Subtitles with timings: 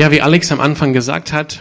[0.00, 1.60] Ja, wie Alex am Anfang gesagt hat,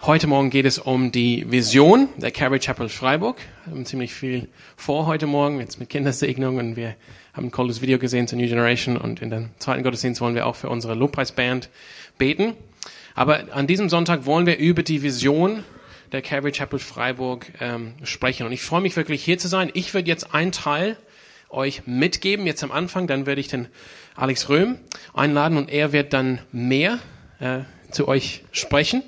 [0.00, 3.36] heute Morgen geht es um die Vision der Calvary Chapel Freiburg.
[3.66, 6.96] Wir haben ziemlich viel vor heute Morgen, jetzt mit Kindersegnung und wir
[7.34, 10.46] haben ein cooles Video gesehen zur New Generation und in der zweiten Gottesdienst wollen wir
[10.46, 11.68] auch für unsere Lobpreisband
[12.16, 12.54] beten.
[13.14, 15.62] Aber an diesem Sonntag wollen wir über die Vision
[16.12, 18.46] der Calvary Chapel Freiburg ähm, sprechen.
[18.46, 19.70] Und ich freue mich wirklich hier zu sein.
[19.74, 20.96] Ich werde jetzt einen Teil
[21.50, 23.68] euch mitgeben, jetzt am Anfang, dann werde ich den
[24.14, 24.78] Alex Röhm
[25.12, 27.00] einladen und er wird dann mehr
[27.40, 27.60] äh,
[27.90, 29.02] zu euch sprechen.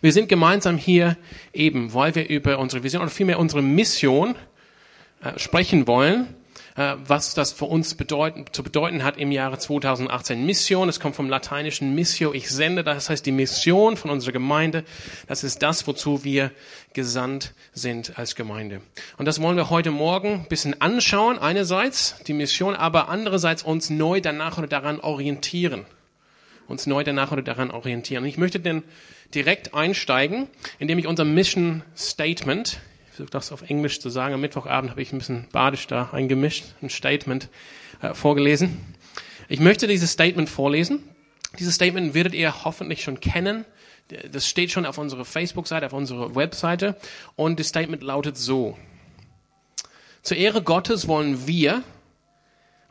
[0.00, 1.16] Wir sind gemeinsam hier
[1.52, 4.34] eben, weil wir über unsere Vision oder vielmehr unsere Mission
[5.22, 6.34] äh, sprechen wollen,
[6.76, 10.44] äh, was das für uns bedeuten, zu bedeuten hat im Jahre 2018.
[10.44, 14.84] Mission, es kommt vom lateinischen Missio, ich sende, das heißt die Mission von unserer Gemeinde,
[15.26, 16.50] das ist das, wozu wir
[16.92, 18.80] gesandt sind als Gemeinde.
[19.18, 23.90] Und das wollen wir heute Morgen ein bisschen anschauen, einerseits die Mission, aber andererseits uns
[23.90, 25.86] neu danach oder daran orientieren
[26.68, 28.24] uns neu danach oder daran orientieren.
[28.24, 28.82] Und ich möchte denn
[29.34, 34.40] direkt einsteigen, indem ich unser Mission Statement, ich versuche das auf Englisch zu sagen, am
[34.40, 37.48] Mittwochabend habe ich ein bisschen badisch da eingemischt, ein Statement
[38.00, 38.80] äh, vorgelesen.
[39.48, 41.02] Ich möchte dieses Statement vorlesen.
[41.58, 43.64] Dieses Statement werdet ihr hoffentlich schon kennen.
[44.30, 46.96] Das steht schon auf unserer Facebook-Seite, auf unserer Webseite.
[47.36, 48.76] Und das Statement lautet so.
[50.22, 51.82] Zur Ehre Gottes wollen wir,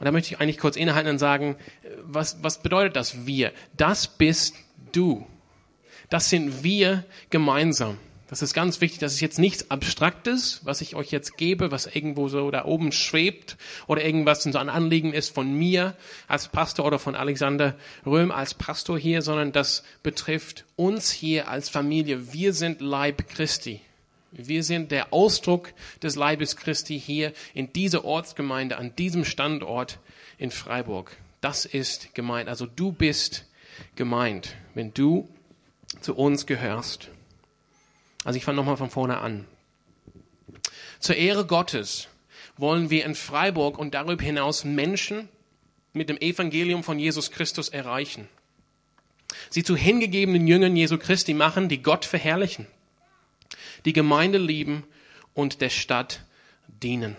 [0.02, 1.58] und da möchte ich eigentlich kurz innehalten und sagen,
[2.02, 3.52] was, was bedeutet das wir?
[3.78, 4.56] Das bist
[4.92, 5.28] du.
[6.10, 8.00] Das sind wir gemeinsam.
[8.28, 8.98] Das ist ganz wichtig.
[8.98, 12.92] Das ist jetzt nichts Abstraktes, was ich euch jetzt gebe, was irgendwo so da oben
[12.92, 15.96] schwebt oder irgendwas so ein Anliegen ist von mir
[16.28, 21.70] als Pastor oder von Alexander Röhm als Pastor hier, sondern das betrifft uns hier als
[21.70, 22.34] Familie.
[22.34, 23.82] Wir sind Leib Christi.
[24.32, 30.00] Wir sind der Ausdruck des Leibes Christi hier in dieser Ortsgemeinde, an diesem Standort
[30.38, 31.18] in Freiburg.
[31.42, 32.48] Das ist gemeint.
[32.48, 33.46] Also du bist
[33.96, 35.28] gemeint, wenn du
[36.00, 37.10] zu uns gehörst.
[38.24, 39.46] Also ich fange nochmal von vorne an.
[41.00, 42.08] Zur Ehre Gottes
[42.56, 45.28] wollen wir in Freiburg und darüber hinaus Menschen
[45.92, 48.30] mit dem Evangelium von Jesus Christus erreichen.
[49.50, 52.68] Sie zu hingegebenen Jüngern Jesu Christi machen, die Gott verherrlichen
[53.86, 54.84] die Gemeinde lieben
[55.34, 56.22] und der Stadt
[56.68, 57.16] dienen.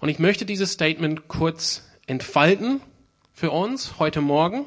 [0.00, 2.80] Und ich möchte dieses Statement kurz entfalten
[3.32, 4.66] für uns heute Morgen.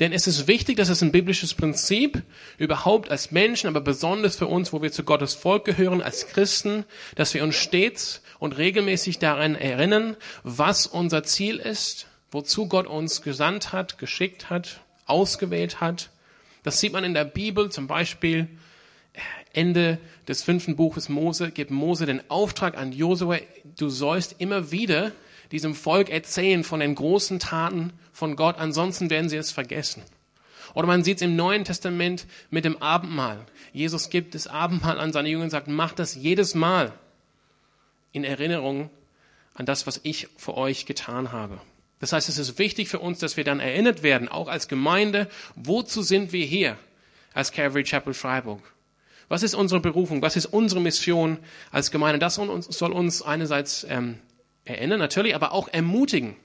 [0.00, 2.22] Denn es ist wichtig, dass es ein biblisches Prinzip
[2.58, 6.84] überhaupt als Menschen, aber besonders für uns, wo wir zu Gottes Volk gehören, als Christen,
[7.14, 13.22] dass wir uns stets und regelmäßig daran erinnern, was unser Ziel ist, wozu Gott uns
[13.22, 16.10] gesandt hat, geschickt hat, ausgewählt hat.
[16.62, 18.48] Das sieht man in der Bibel, zum Beispiel
[19.54, 19.98] Ende
[20.28, 23.38] des fünften Buches Mose gibt Mose den Auftrag an Josua,
[23.76, 25.12] du sollst immer wieder
[25.52, 30.02] diesem Volk erzählen von den großen Taten von Gott, ansonsten werden sie es vergessen.
[30.74, 33.44] Oder man sieht es im Neuen Testament mit dem Abendmahl.
[33.72, 36.92] Jesus gibt das Abendmahl an seine Jünger und sagt, macht das jedes Mal
[38.12, 38.90] in Erinnerung
[39.54, 41.60] an das, was ich für euch getan habe.
[42.00, 45.28] Das heißt, es ist wichtig für uns, dass wir dann erinnert werden, auch als Gemeinde,
[45.54, 46.76] wozu sind wir hier
[47.32, 48.73] als Calvary Chapel Freiburg?
[49.28, 50.22] Was ist unsere Berufung?
[50.22, 51.38] Was ist unsere Mission
[51.70, 52.18] als Gemeinde?
[52.18, 54.18] Das soll uns einerseits ähm,
[54.64, 56.36] erinnern, natürlich, aber auch ermutigen,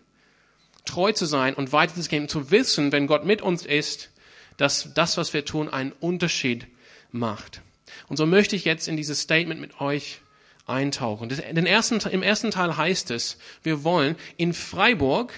[0.85, 4.11] treu zu sein und weiterzugehen, zu wissen, wenn Gott mit uns ist,
[4.57, 6.67] dass das, was wir tun, einen Unterschied
[7.11, 7.61] macht.
[8.07, 10.21] Und so möchte ich jetzt in dieses Statement mit euch
[10.65, 11.29] eintauchen.
[11.29, 15.33] Den ersten, Im ersten Teil heißt es, wir wollen in Freiburg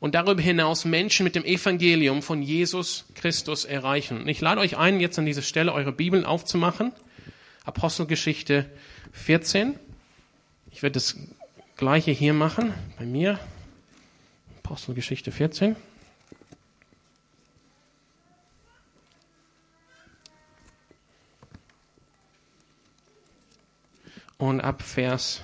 [0.00, 4.22] und darüber hinaus Menschen mit dem Evangelium von Jesus Christus erreichen.
[4.22, 6.92] Und ich lade euch ein, jetzt an dieser Stelle eure Bibeln aufzumachen.
[7.64, 8.70] Apostelgeschichte
[9.12, 9.78] 14.
[10.70, 11.16] Ich werde das
[11.76, 13.38] gleiche hier machen, bei mir.
[14.62, 15.76] Apostelgeschichte 14.
[24.38, 25.42] Und ab Vers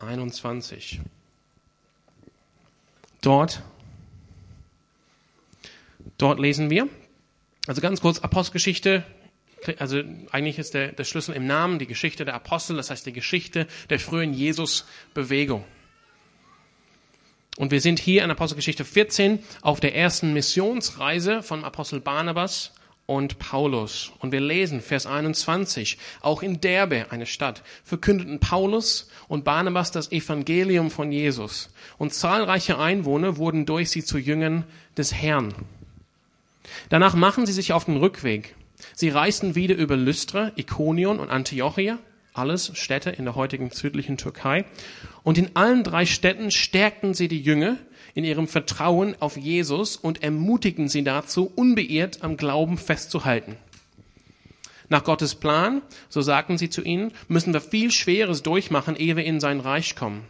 [0.00, 1.00] 21.
[3.24, 3.62] Dort,
[6.18, 6.90] dort lesen wir,
[7.66, 9.02] also ganz kurz Apostelgeschichte,
[9.78, 13.14] also eigentlich ist der, der Schlüssel im Namen die Geschichte der Apostel, das heißt die
[13.14, 15.64] Geschichte der frühen Jesus-Bewegung.
[17.56, 22.74] Und wir sind hier in Apostelgeschichte 14 auf der ersten Missionsreise von Apostel Barnabas
[23.06, 24.12] und Paulus.
[24.18, 25.98] Und wir lesen Vers 21.
[26.20, 31.70] Auch in Derbe, eine Stadt, verkündeten Paulus und Barnabas das Evangelium von Jesus.
[31.98, 34.64] Und zahlreiche Einwohner wurden durch sie zu Jüngern
[34.96, 35.54] des Herrn.
[36.88, 38.54] Danach machen sie sich auf den Rückweg.
[38.94, 41.98] Sie reisten wieder über Lystra, Ikonion und Antiochia
[42.34, 44.64] alles Städte in der heutigen südlichen Türkei.
[45.22, 47.78] Und in allen drei Städten stärkten sie die Jünger
[48.14, 53.56] in ihrem Vertrauen auf Jesus und ermutigten sie dazu, unbeirrt am Glauben festzuhalten.
[54.88, 59.24] Nach Gottes Plan, so sagten sie zu ihnen, müssen wir viel Schweres durchmachen, ehe wir
[59.24, 60.26] in sein Reich kommen.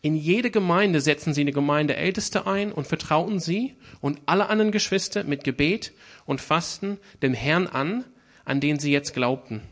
[0.00, 5.24] In jede Gemeinde setzen sie eine Gemeindeälteste ein und vertrauten sie und alle anderen Geschwister
[5.24, 5.92] mit Gebet
[6.24, 8.04] und Fasten dem Herrn an,
[8.44, 9.62] an den sie jetzt glaubten.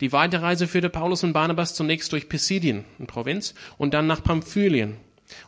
[0.00, 4.96] Die Weiterreise führte Paulus und Barnabas zunächst durch Pisidien, eine Provinz, und dann nach Pamphylien.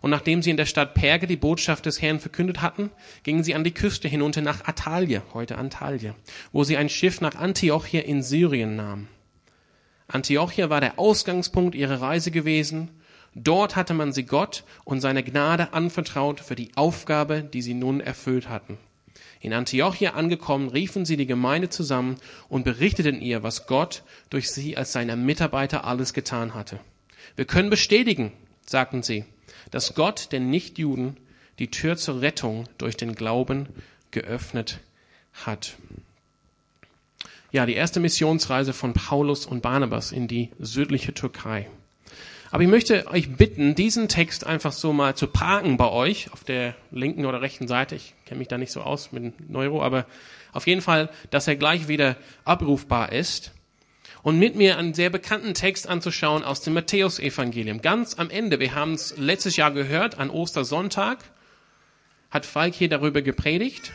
[0.00, 2.90] Und nachdem sie in der Stadt Perge die Botschaft des Herrn verkündet hatten,
[3.22, 6.14] gingen sie an die Küste hinunter nach Atalje, heute Antalya,
[6.52, 9.08] wo sie ein Schiff nach Antiochia in Syrien nahmen.
[10.06, 12.90] Antiochia war der Ausgangspunkt ihrer Reise gewesen.
[13.34, 18.00] Dort hatte man sie Gott und seine Gnade anvertraut für die Aufgabe, die sie nun
[18.00, 18.76] erfüllt hatten.
[19.40, 22.16] In Antiochia angekommen, riefen sie die Gemeinde zusammen
[22.48, 26.78] und berichteten ihr, was Gott durch sie als seine Mitarbeiter alles getan hatte.
[27.36, 28.32] Wir können bestätigen,
[28.66, 29.24] sagten sie,
[29.70, 31.16] dass Gott den Nichtjuden
[31.58, 33.68] die Tür zur Rettung durch den Glauben
[34.10, 34.80] geöffnet
[35.32, 35.76] hat.
[37.50, 41.68] Ja, die erste Missionsreise von Paulus und Barnabas in die südliche Türkei.
[42.52, 46.42] Aber ich möchte euch bitten, diesen Text einfach so mal zu parken bei euch auf
[46.42, 47.94] der linken oder rechten Seite.
[47.94, 50.06] Ich kenne mich da nicht so aus mit Neuro, aber
[50.52, 53.52] auf jeden Fall, dass er gleich wieder abrufbar ist
[54.22, 57.82] und mit mir einen sehr bekannten Text anzuschauen aus dem Matthäusevangelium.
[57.82, 61.18] Ganz am Ende, wir haben es letztes Jahr gehört, an Ostersonntag,
[62.30, 63.92] hat Falk hier darüber gepredigt.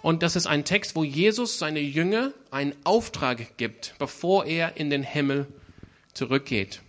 [0.00, 4.90] Und das ist ein Text, wo Jesus seine Jünger einen Auftrag gibt, bevor er in
[4.90, 5.46] den Himmel
[6.12, 6.82] zurückgeht.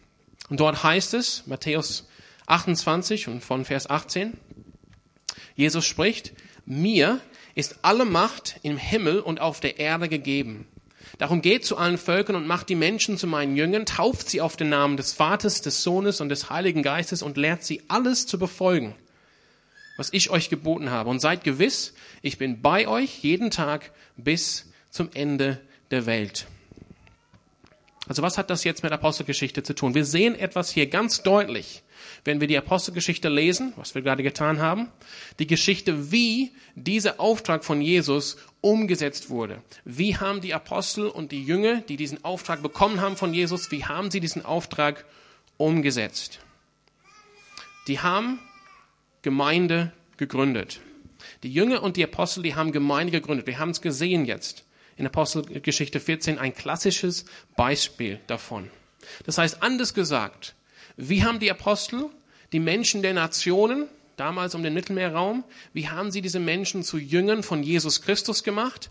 [0.49, 2.07] Und dort heißt es, Matthäus
[2.47, 4.33] 28 und von Vers 18,
[5.55, 6.33] Jesus spricht,
[6.65, 7.19] mir
[7.55, 10.67] ist alle Macht im Himmel und auf der Erde gegeben.
[11.17, 14.57] Darum geht zu allen Völkern und macht die Menschen zu meinen Jüngern, tauft sie auf
[14.57, 18.37] den Namen des Vaters, des Sohnes und des Heiligen Geistes und lehrt sie alles zu
[18.37, 18.95] befolgen,
[19.95, 21.09] was ich euch geboten habe.
[21.09, 25.61] Und seid gewiss, ich bin bei euch jeden Tag bis zum Ende
[25.91, 26.47] der Welt.
[28.07, 29.95] Also was hat das jetzt mit Apostelgeschichte zu tun?
[29.95, 31.83] Wir sehen etwas hier ganz deutlich,
[32.23, 34.89] wenn wir die Apostelgeschichte lesen, was wir gerade getan haben,
[35.39, 39.61] die Geschichte, wie dieser Auftrag von Jesus umgesetzt wurde.
[39.85, 43.85] Wie haben die Apostel und die Jünger, die diesen Auftrag bekommen haben von Jesus, wie
[43.85, 45.05] haben sie diesen Auftrag
[45.57, 46.39] umgesetzt?
[47.87, 48.39] Die haben
[49.23, 50.79] Gemeinde gegründet.
[51.41, 53.47] Die Jünger und die Apostel, die haben Gemeinde gegründet.
[53.47, 54.64] Wir haben es gesehen jetzt
[54.97, 57.25] in Apostelgeschichte 14 ein klassisches
[57.55, 58.69] Beispiel davon.
[59.25, 60.55] Das heißt, anders gesagt,
[60.97, 62.09] wie haben die Apostel
[62.51, 65.43] die Menschen der Nationen, damals um den Mittelmeerraum,
[65.73, 68.89] wie haben sie diese Menschen zu Jüngern von Jesus Christus gemacht?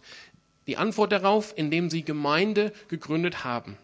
[0.67, 3.77] Die Antwort darauf, indem sie Gemeinde gegründet haben.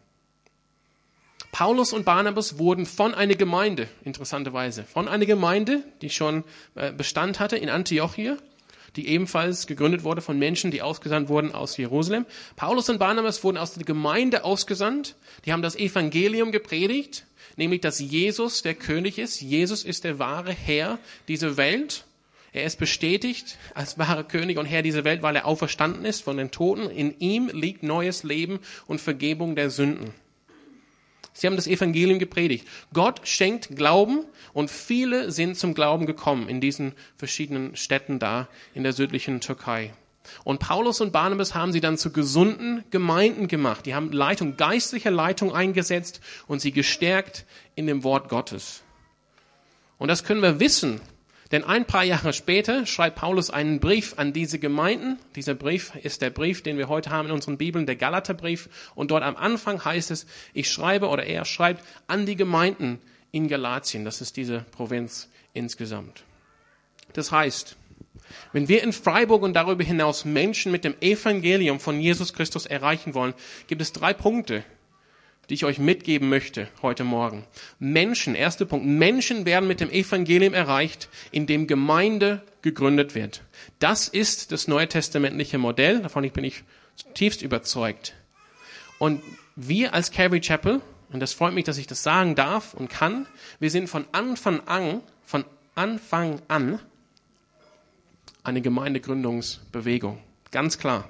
[1.53, 6.45] Paulus und Barnabas wurden von einer Gemeinde, interessanterweise, von einer Gemeinde, die schon
[6.75, 8.37] äh, Bestand hatte in Antiochia,
[8.97, 12.27] die ebenfalls gegründet wurde von Menschen, die ausgesandt wurden aus Jerusalem.
[12.57, 15.17] Paulus und Barnabas wurden aus der Gemeinde ausgesandt.
[15.45, 17.27] Die haben das Evangelium gepredigt,
[17.57, 19.41] nämlich dass Jesus der König ist.
[19.41, 20.99] Jesus ist der wahre Herr
[21.29, 22.05] dieser Welt.
[22.53, 26.37] Er ist bestätigt als wahrer König und Herr dieser Welt, weil er auferstanden ist von
[26.37, 26.91] den Toten.
[26.91, 30.13] In ihm liegt neues Leben und Vergebung der Sünden.
[31.41, 32.69] Sie haben das Evangelium gepredigt.
[32.93, 38.83] Gott schenkt Glauben und viele sind zum Glauben gekommen in diesen verschiedenen Städten da in
[38.83, 39.95] der südlichen Türkei.
[40.45, 43.87] Und Paulus und Barnabas haben sie dann zu gesunden Gemeinden gemacht.
[43.87, 48.83] Die haben Leitung, geistliche Leitung eingesetzt und sie gestärkt in dem Wort Gottes.
[49.97, 51.01] Und das können wir wissen,
[51.53, 55.19] denn ein paar Jahre später schreibt Paulus einen Brief an diese Gemeinden.
[55.35, 58.69] Dieser Brief ist der Brief, den wir heute haben in unseren Bibeln, der Galaterbrief.
[58.95, 63.01] Und dort am Anfang heißt es, ich schreibe oder er schreibt an die Gemeinden
[63.33, 64.05] in Galatien.
[64.05, 66.23] Das ist diese Provinz insgesamt.
[67.15, 67.77] Das heißt,
[68.53, 73.15] wenn wir in Freiburg und darüber hinaus Menschen mit dem Evangelium von Jesus Christus erreichen
[73.15, 73.35] wollen,
[73.67, 74.63] gibt es drei Punkte,
[75.51, 77.45] die ich euch mitgeben möchte heute Morgen.
[77.81, 83.43] Menschen, erster Punkt, Menschen werden mit dem Evangelium erreicht, indem Gemeinde gegründet wird.
[83.81, 86.63] Das ist das neue testamentliche Modell, davon bin ich
[86.95, 88.15] zutiefst überzeugt.
[89.01, 89.23] Und
[89.57, 90.81] wir als Calvary Chapel,
[91.13, 93.27] und das freut mich, dass ich das sagen darf und kann,
[93.59, 96.79] wir sind von Anfang an, von Anfang an
[98.45, 100.19] eine Gemeindegründungsbewegung.
[100.53, 101.09] Ganz klar.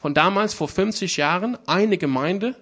[0.00, 2.54] Von damals vor 50 Jahren eine Gemeinde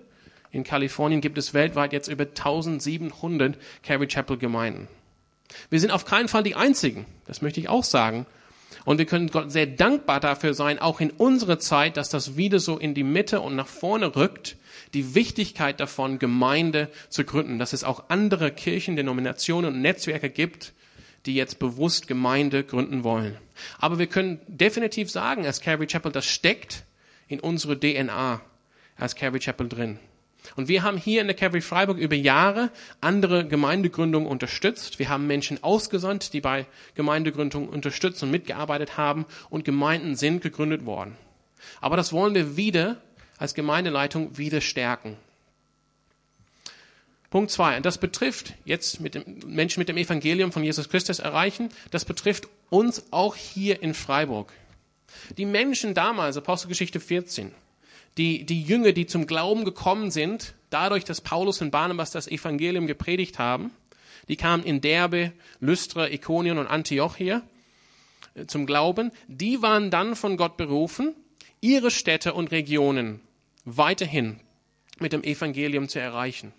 [0.53, 4.87] in Kalifornien gibt es weltweit jetzt über 1700 Calvary Chapel Gemeinden.
[5.71, 8.27] Wir sind auf keinen Fall die einzigen, das möchte ich auch sagen.
[8.85, 12.59] Und wir können Gott sehr dankbar dafür sein, auch in unserer Zeit, dass das wieder
[12.59, 14.57] so in die Mitte und nach vorne rückt,
[14.95, 20.73] die Wichtigkeit davon, Gemeinde zu gründen, dass es auch andere Kirchen, Denominationen und Netzwerke gibt,
[21.27, 23.39] die jetzt bewusst Gemeinde gründen wollen.
[23.79, 26.85] Aber wir können definitiv sagen, als Calvary Chapel, das steckt
[27.29, 28.41] in unsere DNA
[28.97, 29.99] als Calvary Chapel drin.
[30.57, 32.71] Und wir haben hier in der Calvary Freiburg über Jahre
[33.01, 34.99] andere Gemeindegründungen unterstützt.
[34.99, 40.85] Wir haben Menschen ausgesandt, die bei Gemeindegründungen unterstützt und mitgearbeitet haben und Gemeinden sind gegründet
[40.85, 41.17] worden.
[41.81, 42.97] Aber das wollen wir wieder
[43.39, 45.17] als Gemeindeleitung wieder stärken.
[47.31, 47.79] Punkt zwei.
[47.79, 51.71] Und das betrifft jetzt mit dem Menschen mit dem Evangelium von Jesus Christus erreichen.
[51.91, 54.53] Das betrifft uns auch hier in Freiburg.
[55.39, 57.53] Die Menschen damals, Apostelgeschichte 14,
[58.19, 62.87] die, die Jünger, die zum Glauben gekommen sind, dadurch, dass Paulus und Barnabas das Evangelium
[62.87, 63.71] gepredigt haben,
[64.29, 67.43] die kamen in Derbe, Lystra, Ikonien und Antiochia
[68.35, 71.15] äh, zum Glauben, die waren dann von Gott berufen,
[71.61, 73.21] ihre Städte und Regionen
[73.65, 74.41] weiterhin
[74.99, 76.53] mit dem Evangelium zu erreichen.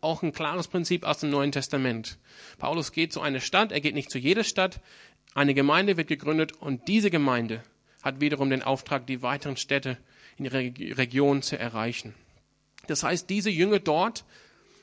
[0.00, 2.18] Auch ein klares Prinzip aus dem Neuen Testament.
[2.58, 4.80] Paulus geht zu einer Stadt, er geht nicht zu jeder Stadt,
[5.34, 7.62] eine Gemeinde wird gegründet und diese Gemeinde
[8.02, 9.98] hat wiederum den Auftrag, die weiteren Städte
[10.40, 12.14] in ihrer Region zu erreichen.
[12.86, 14.24] Das heißt, diese Jünger dort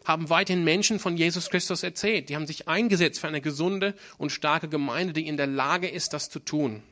[0.05, 2.29] haben weiterhin Menschen von Jesus Christus erzählt.
[2.29, 6.13] Die haben sich eingesetzt für eine gesunde und starke Gemeinde, die in der Lage ist,
[6.13, 6.83] das zu tun.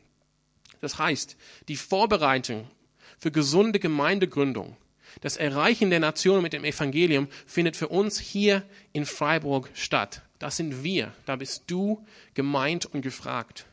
[0.81, 1.38] Das heißt,
[1.69, 2.69] die Vorbereitung
[3.17, 4.75] für gesunde Gemeindegründung,
[5.22, 10.24] das Erreichen der Nation mit dem Evangelium findet für uns hier in Freiburg statt.
[10.39, 11.13] Das sind wir.
[11.25, 13.65] Da bist du gemeint und gefragt.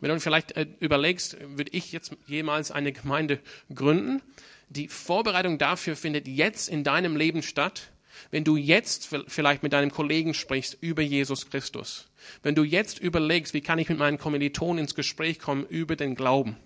[0.00, 3.40] Wenn du vielleicht äh, überlegst, würde ich jetzt jemals eine Gemeinde
[3.74, 4.22] gründen?
[4.68, 7.92] Die Vorbereitung dafür findet jetzt in deinem Leben statt.
[8.30, 12.08] Wenn du jetzt vielleicht mit deinem Kollegen sprichst über Jesus Christus.
[12.42, 16.14] Wenn du jetzt überlegst, wie kann ich mit meinen Kommilitonen ins Gespräch kommen über den
[16.14, 16.56] Glauben.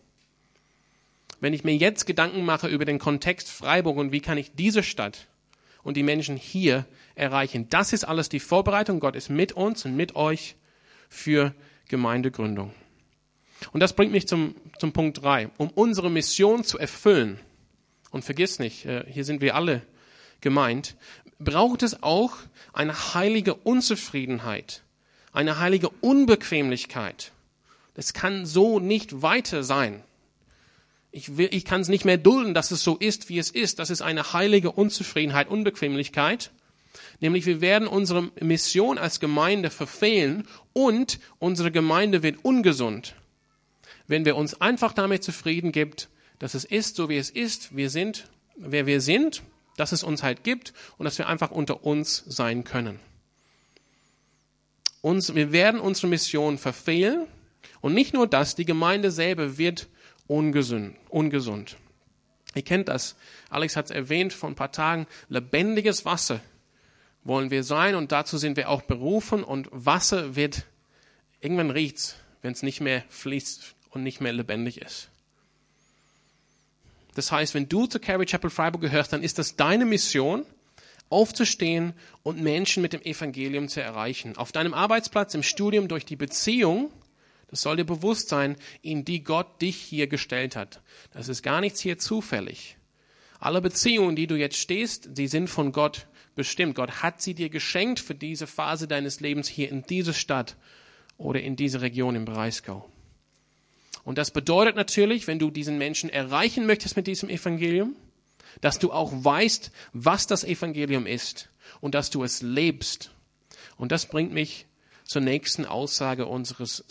[1.40, 4.82] Wenn ich mir jetzt Gedanken mache über den Kontext Freiburg und wie kann ich diese
[4.82, 5.26] Stadt
[5.82, 7.68] und die Menschen hier erreichen.
[7.68, 9.00] Das ist alles die Vorbereitung.
[9.00, 10.56] Gott ist mit uns und mit euch
[11.08, 11.54] für
[11.88, 12.72] Gemeindegründung.
[13.73, 15.50] Und das bringt mich zum, zum Punkt drei.
[15.59, 17.38] Um unsere Mission zu erfüllen,
[18.11, 19.83] und vergiss nicht, äh, hier sind wir alle
[20.40, 20.97] gemeint,
[21.38, 22.37] braucht es auch
[22.73, 24.83] eine heilige Unzufriedenheit,
[25.33, 27.33] eine heilige Unbequemlichkeit.
[27.95, 30.02] Das kann so nicht weiter sein.
[31.12, 33.79] Ich, will, ich kann es nicht mehr dulden, dass es so ist, wie es ist.
[33.79, 36.52] Das ist eine heilige Unzufriedenheit, Unbequemlichkeit.
[37.21, 43.14] Nämlich wir werden unsere Mission als Gemeinde verfehlen und unsere Gemeinde wird ungesund
[44.11, 46.09] wenn wir uns einfach damit zufrieden gibt,
[46.40, 49.43] dass es ist, so wie es ist, wir sind, wer wir sind,
[49.76, 52.99] dass es uns halt gibt und dass wir einfach unter uns sein können.
[55.00, 57.29] Uns, wir werden unsere Mission verfehlen
[57.81, 59.88] und nicht nur das, die Gemeinde selber wird
[60.26, 60.97] ungesund.
[61.09, 61.76] ungesund.
[62.57, 63.14] Ihr kennt das.
[63.49, 65.07] Alex hat es erwähnt vor ein paar Tagen.
[65.29, 66.40] Lebendiges Wasser
[67.23, 70.64] wollen wir sein und dazu sind wir auch berufen und Wasser wird,
[71.40, 75.09] irgendwann riecht's, wenn es nicht mehr fließt, und nicht mehr lebendig ist.
[77.14, 80.47] Das heißt, wenn du zu Carrie Chapel Freiburg gehörst, dann ist das deine Mission,
[81.09, 81.92] aufzustehen
[82.23, 84.37] und Menschen mit dem Evangelium zu erreichen.
[84.37, 86.90] Auf deinem Arbeitsplatz, im Studium, durch die Beziehung,
[87.49, 90.80] das soll dir bewusst sein, in die Gott dich hier gestellt hat.
[91.12, 92.76] Das ist gar nichts hier zufällig.
[93.40, 96.06] Alle Beziehungen, die du jetzt stehst, die sind von Gott
[96.37, 96.76] bestimmt.
[96.76, 100.56] Gott hat sie dir geschenkt für diese Phase deines Lebens hier in dieser Stadt
[101.18, 102.88] oder in dieser Region im Breisgau.
[104.04, 107.95] Und das bedeutet natürlich, wenn du diesen Menschen erreichen möchtest mit diesem Evangelium,
[108.61, 113.12] dass du auch weißt, was das Evangelium ist und dass du es lebst.
[113.76, 114.66] Und das bringt mich
[115.04, 116.85] zur nächsten Aussage unseres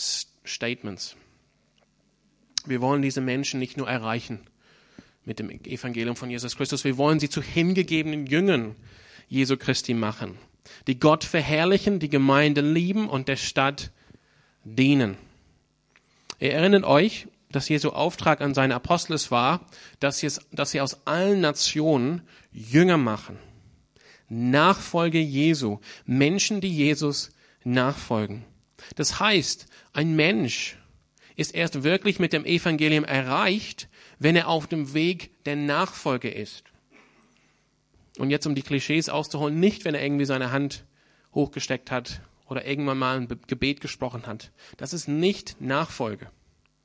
[0.45, 1.15] Statements.
[2.65, 4.41] Wir wollen diese Menschen nicht nur erreichen
[5.25, 8.75] mit dem Evangelium von Jesus Christus, wir wollen sie zu hingegebenen Jüngern
[9.27, 10.37] Jesu Christi machen,
[10.87, 13.91] die Gott verherrlichen, die Gemeinde lieben und der Stadt
[14.63, 15.17] dienen.
[16.39, 19.65] Ihr erinnert euch, dass Jesu Auftrag an seine Apostel es war,
[19.99, 23.37] dass sie, dass sie aus allen Nationen Jünger machen.
[24.29, 25.79] Nachfolge Jesu.
[26.05, 27.31] Menschen, die Jesus
[27.63, 28.45] nachfolgen.
[28.95, 30.77] Das heißt, ein Mensch
[31.35, 36.63] ist erst wirklich mit dem Evangelium erreicht, wenn er auf dem Weg der Nachfolge ist.
[38.17, 40.85] Und jetzt, um die Klischees auszuholen, nicht, wenn er irgendwie seine Hand
[41.33, 44.51] hochgesteckt hat oder irgendwann mal ein Gebet gesprochen hat.
[44.77, 46.29] Das ist nicht Nachfolge.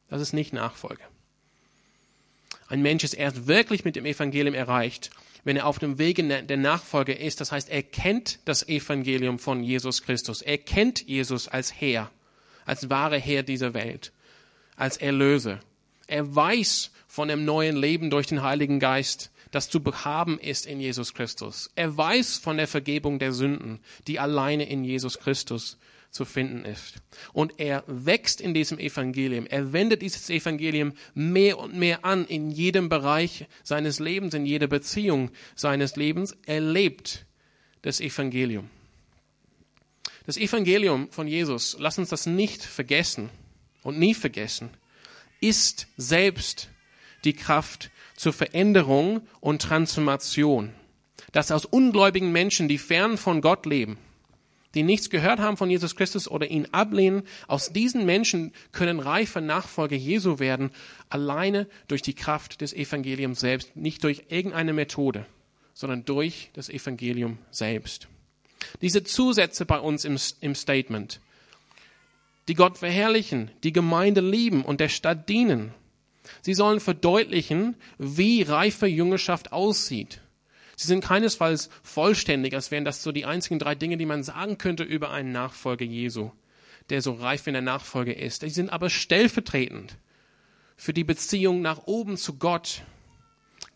[0.09, 1.03] Das ist nicht Nachfolge.
[2.69, 5.11] Ein Mensch ist erst wirklich mit dem Evangelium erreicht,
[5.43, 7.41] wenn er auf dem Wege der Nachfolge ist.
[7.41, 10.43] Das heißt, er kennt das Evangelium von Jesus Christus.
[10.43, 12.11] Er kennt Jesus als Herr,
[12.65, 14.13] als wahre Herr dieser Welt.
[14.77, 15.61] als Erlöser.
[16.07, 20.81] Er weiß von dem neuen Leben durch den Heiligen Geist, das zu haben ist in
[20.81, 21.71] Jesus Christus.
[21.77, 25.79] Er weiß von der Vergebung der Sünden, die alleine in Jesus Christus
[26.11, 26.95] zu finden ist.
[27.33, 29.47] Und er wächst in diesem Evangelium.
[29.47, 34.67] Er wendet dieses Evangelium mehr und mehr an in jedem Bereich seines Lebens, in jeder
[34.67, 36.37] Beziehung seines Lebens.
[36.47, 37.27] Er lebt
[37.83, 38.71] das Evangelium.
[40.27, 43.29] Das Evangelium von Jesus, lass uns das nicht vergessen
[43.83, 44.71] und nie vergessen,
[45.41, 46.71] ist selbst
[47.25, 50.73] die Kraft zur Veränderung und Transformation.
[51.33, 53.99] Dass aus ungläubigen Menschen, die fern von Gott leben,
[54.75, 59.41] die nichts gehört haben von Jesus Christus oder ihn ablehnen, aus diesen Menschen können reife
[59.41, 60.71] Nachfolger Jesu werden,
[61.09, 65.27] alleine durch die Kraft des Evangeliums selbst, nicht durch irgendeine Methode,
[65.75, 68.09] sondern durch das Evangelium selbst.
[68.83, 71.21] Diese Zusätze bei uns im, im Statement,
[72.49, 75.73] die Gott verherrlichen, die Gemeinde lieben und der Stadt dienen,
[76.43, 80.21] Sie sollen verdeutlichen, wie reife Jüngerschaft aussieht.
[80.77, 84.59] Sie sind keinesfalls vollständig, als wären das so die einzigen drei Dinge, die man sagen
[84.59, 86.33] könnte über einen Nachfolger Jesu,
[86.91, 88.41] der so reif in der Nachfolge ist.
[88.41, 89.97] Sie sind aber stellvertretend
[90.77, 92.83] für die Beziehung nach oben zu Gott.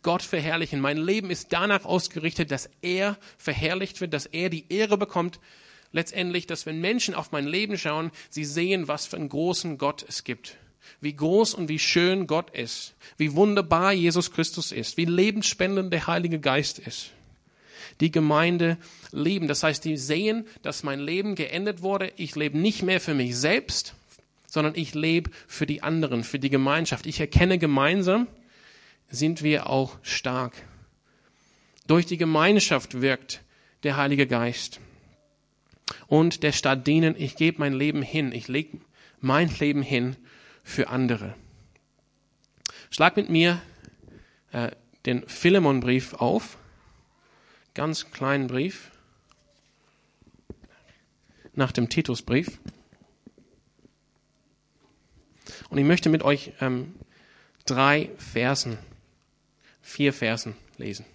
[0.02, 0.80] Gott verherrlichen.
[0.80, 5.38] Mein Leben ist danach ausgerichtet, dass er verherrlicht wird, dass er die Ehre bekommt.
[5.92, 10.04] Letztendlich, dass wenn Menschen auf mein Leben schauen, sie sehen, was für einen großen Gott
[10.06, 10.56] es gibt
[11.00, 16.06] wie groß und wie schön Gott ist, wie wunderbar Jesus Christus ist, wie lebensspendend der
[16.06, 17.12] Heilige Geist ist.
[18.00, 18.78] Die Gemeinde
[19.10, 22.12] lieben, das heißt, die sehen, dass mein Leben geendet wurde.
[22.16, 23.94] Ich lebe nicht mehr für mich selbst,
[24.46, 27.06] sondern ich lebe für die anderen, für die Gemeinschaft.
[27.06, 28.28] Ich erkenne gemeinsam,
[29.10, 30.52] sind wir auch stark.
[31.86, 33.42] Durch die Gemeinschaft wirkt
[33.82, 34.80] der Heilige Geist.
[36.06, 38.78] Und der Stadt dienen, ich gebe mein Leben hin, ich lege
[39.20, 40.16] mein Leben hin
[40.68, 41.34] für andere.
[42.90, 43.60] Schlag mit mir
[44.52, 44.70] äh,
[45.06, 46.58] den Philemonbrief auf,
[47.72, 48.90] ganz kleinen Brief,
[51.54, 52.58] nach dem Titusbrief.
[55.70, 56.94] Und ich möchte mit euch ähm,
[57.64, 58.78] drei Versen,
[59.80, 61.06] vier Versen lesen.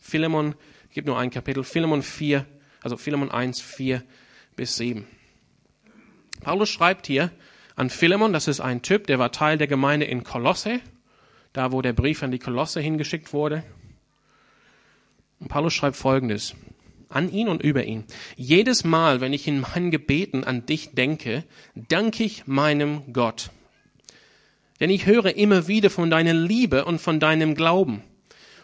[0.00, 0.54] Philemon,
[0.88, 2.46] ich gebe nur ein Kapitel, Philemon 4,
[2.80, 4.04] also Philemon 1, 4
[4.54, 5.04] bis 7.
[6.40, 7.32] Paulus schreibt hier,
[7.76, 8.32] an Philemon.
[8.32, 10.80] Das ist ein Typ, der war Teil der Gemeinde in Kolosse,
[11.52, 13.64] da wo der Brief an die Kolosse hingeschickt wurde.
[15.40, 16.54] Und Paulus schreibt Folgendes
[17.08, 18.04] an ihn und über ihn.
[18.36, 23.50] Jedes Mal, wenn ich in meinen Gebeten an dich denke, danke ich meinem Gott.
[24.80, 28.02] Denn ich höre immer wieder von deiner Liebe und von deinem Glauben,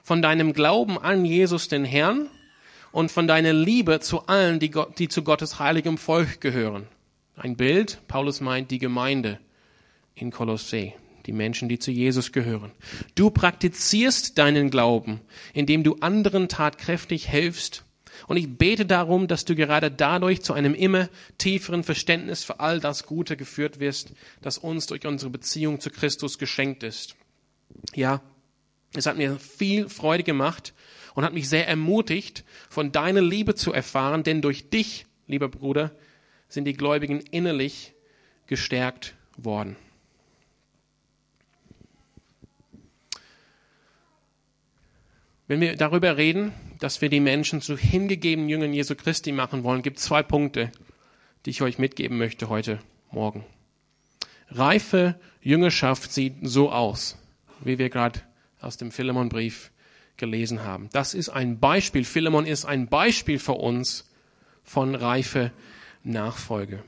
[0.02, 2.28] von deinem Glauben an Jesus den Herrn
[2.90, 6.88] und von deiner Liebe zu allen, die, Gott, die zu Gottes heiligem Volk gehören.
[7.40, 9.38] Ein Bild, Paulus meint die Gemeinde
[10.14, 10.92] in Kolossä,
[11.24, 12.70] die Menschen, die zu Jesus gehören.
[13.14, 15.22] Du praktizierst deinen Glauben,
[15.54, 17.86] indem du anderen tatkräftig hilfst.
[18.26, 22.78] Und ich bete darum, dass du gerade dadurch zu einem immer tieferen Verständnis für all
[22.78, 27.16] das Gute geführt wirst, das uns durch unsere Beziehung zu Christus geschenkt ist.
[27.94, 28.20] Ja,
[28.94, 30.74] es hat mir viel Freude gemacht
[31.14, 35.90] und hat mich sehr ermutigt, von deiner Liebe zu erfahren, denn durch dich, lieber Bruder,
[36.50, 37.94] sind die Gläubigen innerlich
[38.46, 39.76] gestärkt worden.
[45.46, 49.82] Wenn wir darüber reden, dass wir die Menschen zu hingegebenen Jüngern Jesu Christi machen wollen,
[49.82, 50.70] gibt es zwei Punkte,
[51.44, 52.78] die ich euch mitgeben möchte heute
[53.10, 53.44] Morgen.
[54.50, 57.18] Reife Jüngerschaft sieht so aus,
[57.60, 58.20] wie wir gerade
[58.60, 59.70] aus dem Philemon-Brief
[60.16, 60.88] gelesen haben.
[60.92, 62.04] Das ist ein Beispiel.
[62.04, 64.08] Philemon ist ein Beispiel für uns
[64.62, 65.52] von reife
[66.02, 66.82] Nachfolge.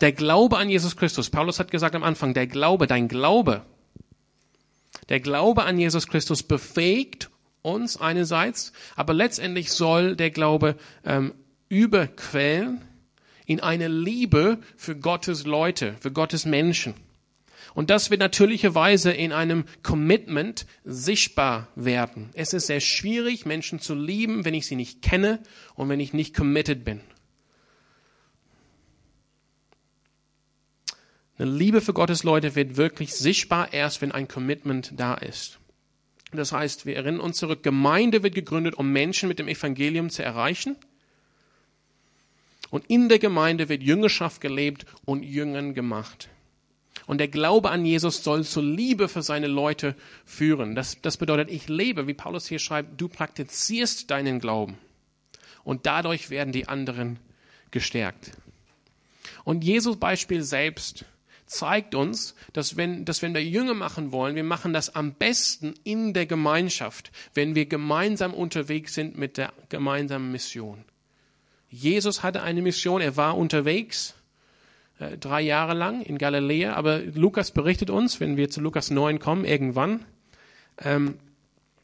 [0.00, 3.62] Der Glaube an Jesus Christus, Paulus hat gesagt am Anfang, der Glaube, dein Glaube,
[5.08, 7.30] der Glaube an Jesus Christus befähigt
[7.62, 11.34] uns einerseits, aber letztendlich soll der Glaube ähm,
[11.68, 12.82] überquellen
[13.44, 16.94] in eine Liebe für Gottes Leute, für Gottes Menschen.
[17.74, 22.30] Und das wird natürlicherweise in einem Commitment sichtbar werden.
[22.32, 25.40] Es ist sehr schwierig, Menschen zu lieben, wenn ich sie nicht kenne
[25.74, 27.00] und wenn ich nicht committed bin.
[31.38, 35.58] Eine Liebe für Gottes Leute wird wirklich sichtbar erst, wenn ein Commitment da ist.
[36.32, 40.22] Das heißt, wir erinnern uns zurück, Gemeinde wird gegründet, um Menschen mit dem Evangelium zu
[40.22, 40.76] erreichen.
[42.70, 46.28] Und in der Gemeinde wird Jüngerschaft gelebt und Jüngern gemacht.
[47.06, 49.94] Und der Glaube an Jesus soll zur Liebe für seine Leute
[50.24, 50.74] führen.
[50.74, 54.78] Das, das bedeutet, ich lebe, wie Paulus hier schreibt, du praktizierst deinen Glauben.
[55.62, 57.18] Und dadurch werden die anderen
[57.70, 58.32] gestärkt.
[59.44, 61.04] Und Jesus Beispiel selbst
[61.46, 65.74] zeigt uns, dass wenn, dass wenn wir Jünger machen wollen, wir machen das am besten
[65.84, 70.84] in der Gemeinschaft, wenn wir gemeinsam unterwegs sind mit der gemeinsamen Mission.
[71.68, 74.14] Jesus hatte eine Mission, er war unterwegs
[74.98, 79.18] äh, drei Jahre lang in Galiläa, aber Lukas berichtet uns, wenn wir zu Lukas 9
[79.18, 80.04] kommen, irgendwann,
[80.78, 81.18] ähm,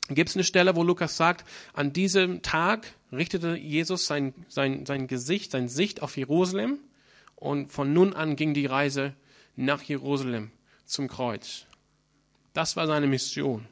[0.08, 5.06] gibt es eine Stelle, wo Lukas sagt, an diesem Tag richtete Jesus sein, sein, sein
[5.06, 6.78] Gesicht, sein Sicht auf Jerusalem
[7.36, 9.14] und von nun an ging die Reise
[9.56, 10.50] nach Jerusalem
[10.84, 11.66] zum Kreuz.
[12.52, 13.66] Das war seine Mission.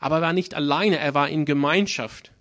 [0.00, 2.32] Aber er war nicht alleine, er war in Gemeinschaft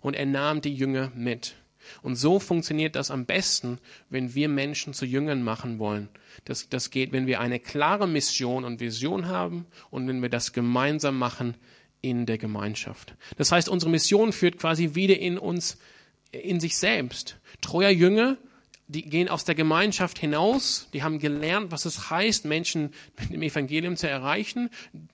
[0.00, 1.54] und er nahm die Jünger mit.
[2.02, 3.78] Und so funktioniert das am besten,
[4.10, 6.08] wenn wir Menschen zu Jüngern machen wollen.
[6.44, 10.52] Das, das geht, wenn wir eine klare Mission und Vision haben und wenn wir das
[10.52, 11.56] gemeinsam machen
[12.00, 13.14] in der Gemeinschaft.
[13.36, 15.78] Das heißt, unsere Mission führt quasi wieder in uns,
[16.30, 17.38] in sich selbst.
[17.60, 18.36] Treuer Jünger,
[18.88, 23.42] die gehen aus der Gemeinschaft hinaus, die haben gelernt, was es heißt, Menschen mit dem
[23.42, 24.70] Evangelium zu erreichen.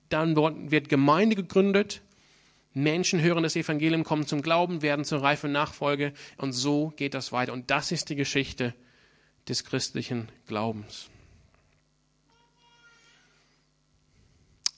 [0.09, 2.01] Dann wird Gemeinde gegründet.
[2.73, 7.31] Menschen hören das Evangelium, kommen zum Glauben, werden zur reifen Nachfolge und so geht das
[7.31, 7.53] weiter.
[7.53, 8.73] Und das ist die Geschichte
[9.47, 11.09] des christlichen Glaubens.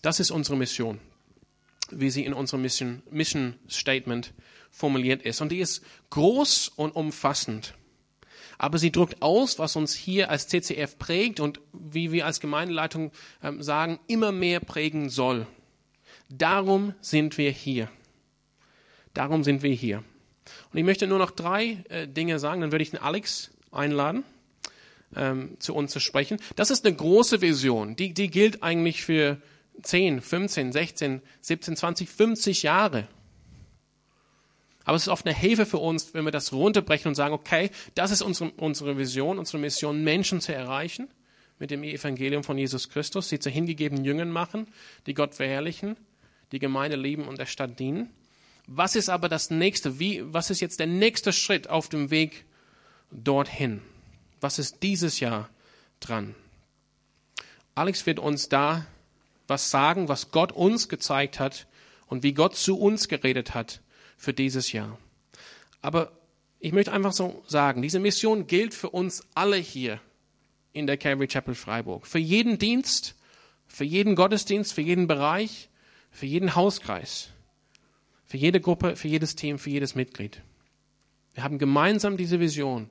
[0.01, 0.99] Das ist unsere Mission
[1.91, 4.33] wie sie in unserem Mission, Mission Statement
[4.71, 5.41] formuliert ist.
[5.41, 7.73] Und die ist groß und umfassend.
[8.57, 13.11] Aber sie drückt aus, was uns hier als CCF prägt und wie wir als Gemeindeleitung
[13.43, 15.45] ähm, sagen, immer mehr prägen soll.
[16.29, 17.89] Darum sind wir hier.
[19.13, 20.03] Darum sind wir hier.
[20.71, 24.23] Und ich möchte nur noch drei äh, Dinge sagen, dann würde ich den Alex einladen,
[25.15, 26.39] ähm, zu uns zu sprechen.
[26.55, 29.41] Das ist eine große Vision, die, die gilt eigentlich für
[29.81, 33.07] 10, 15, 16, 17, 20, 50 Jahre.
[34.87, 37.71] Aber es ist oft eine Hilfe für uns, wenn wir das runterbrechen und sagen, okay,
[37.93, 41.09] das ist unsere, unsere Vision, unsere Mission, Menschen zu erreichen
[41.59, 44.65] mit dem Evangelium von Jesus Christus, sie zu hingegebenen Jüngern machen,
[45.05, 45.97] die Gott verherrlichen,
[46.53, 48.09] die Gemeinde lieben und der Stadt dienen.
[48.65, 49.99] Was ist aber das nächste?
[49.99, 52.45] Wie, was ist jetzt der nächste Schritt auf dem Weg
[53.11, 53.81] dorthin?
[54.39, 55.49] Was ist dieses Jahr
[55.99, 56.33] dran?
[57.75, 58.87] Alex wird uns da
[59.49, 61.67] was sagen, was Gott uns gezeigt hat
[62.07, 63.81] und wie Gott zu uns geredet hat
[64.17, 64.97] für dieses Jahr.
[65.81, 66.11] Aber
[66.59, 70.01] ich möchte einfach so sagen, diese Mission gilt für uns alle hier
[70.73, 72.07] in der Calvary Chapel Freiburg.
[72.07, 73.15] Für jeden Dienst,
[73.67, 75.69] für jeden Gottesdienst, für jeden Bereich,
[76.11, 77.29] für jeden Hauskreis,
[78.25, 80.41] für jede Gruppe, für jedes Team, für jedes Mitglied.
[81.33, 82.89] Wir haben gemeinsam diese Vision,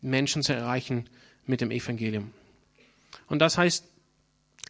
[0.00, 1.08] Menschen zu erreichen
[1.46, 2.32] mit dem Evangelium.
[3.28, 3.84] Und das heißt,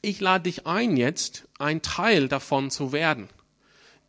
[0.03, 3.29] ich lade dich ein, jetzt ein Teil davon zu werden.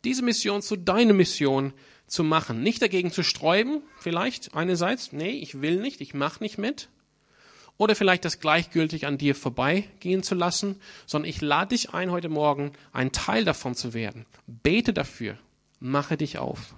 [0.04, 1.72] Diese Mission zu deiner Mission
[2.06, 2.62] zu machen.
[2.62, 6.88] Nicht dagegen zu sträuben, vielleicht einerseits, nee, ich will nicht, ich mache nicht mit.
[7.76, 12.28] Oder vielleicht das gleichgültig an dir vorbeigehen zu lassen, sondern ich lade dich ein, heute
[12.28, 14.26] Morgen ein Teil davon zu werden.
[14.46, 15.38] Bete dafür,
[15.80, 16.74] mache dich auf.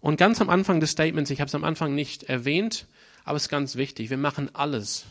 [0.00, 2.86] Und ganz am Anfang des Statements, ich habe es am Anfang nicht erwähnt,
[3.24, 5.06] aber es ist ganz wichtig, wir machen alles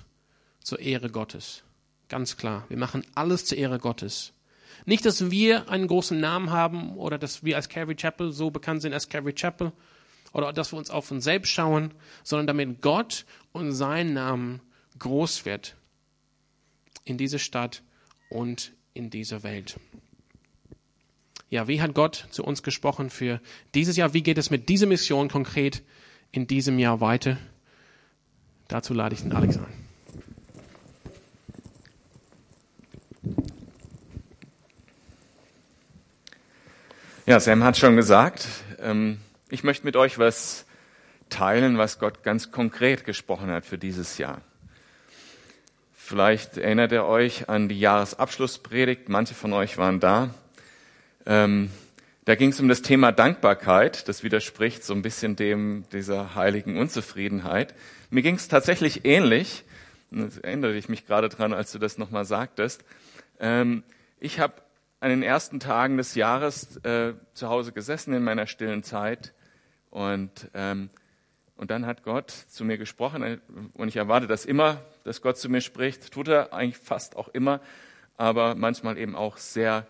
[0.62, 1.64] zur Ehre Gottes.
[2.08, 2.66] Ganz klar.
[2.70, 4.32] Wir machen alles zur Ehre Gottes.
[4.88, 8.82] Nicht, dass wir einen großen Namen haben oder dass wir als Calvary Chapel so bekannt
[8.82, 9.74] sind als Calvary Chapel
[10.32, 14.62] oder dass wir uns auf uns selbst schauen, sondern damit Gott und sein Namen
[14.98, 15.76] groß wird
[17.04, 17.84] in dieser Stadt
[18.30, 19.78] und in dieser Welt.
[21.50, 23.42] Ja, wie hat Gott zu uns gesprochen für
[23.76, 24.14] dieses Jahr?
[24.14, 25.84] Wie geht es mit dieser Mission konkret
[26.32, 27.38] in diesem Jahr weiter?
[28.70, 29.87] Dazu lade ich den Alex ein.
[37.30, 38.48] Ja, Sam hat schon gesagt,
[38.80, 40.66] ähm, ich möchte mit euch was
[41.28, 44.40] teilen, was Gott ganz konkret gesprochen hat für dieses Jahr.
[45.94, 50.30] Vielleicht erinnert ihr euch an die Jahresabschlusspredigt, manche von euch waren da.
[51.26, 51.70] Ähm,
[52.24, 54.08] da ging es um das Thema Dankbarkeit.
[54.08, 57.74] Das widerspricht so ein bisschen dem dieser heiligen Unzufriedenheit.
[58.10, 59.66] Mir ging es tatsächlich ähnlich.
[60.12, 62.86] Das erinnere ich mich gerade dran, als du das nochmal sagtest.
[63.42, 63.84] Ähm,
[64.22, 64.54] ich habe
[65.00, 69.34] an den ersten Tagen des Jahres äh, zu Hause gesessen in meiner stillen Zeit
[69.90, 70.90] und, ähm,
[71.56, 73.42] und dann hat Gott zu mir gesprochen
[73.74, 76.12] und ich erwarte das immer, dass Gott zu mir spricht.
[76.12, 77.62] Tut er eigentlich fast auch immer,
[78.16, 79.88] aber manchmal eben auch sehr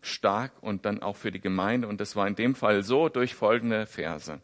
[0.00, 1.88] stark und dann auch für die Gemeinde.
[1.88, 4.40] Und das war in dem Fall so durch folgende Verse.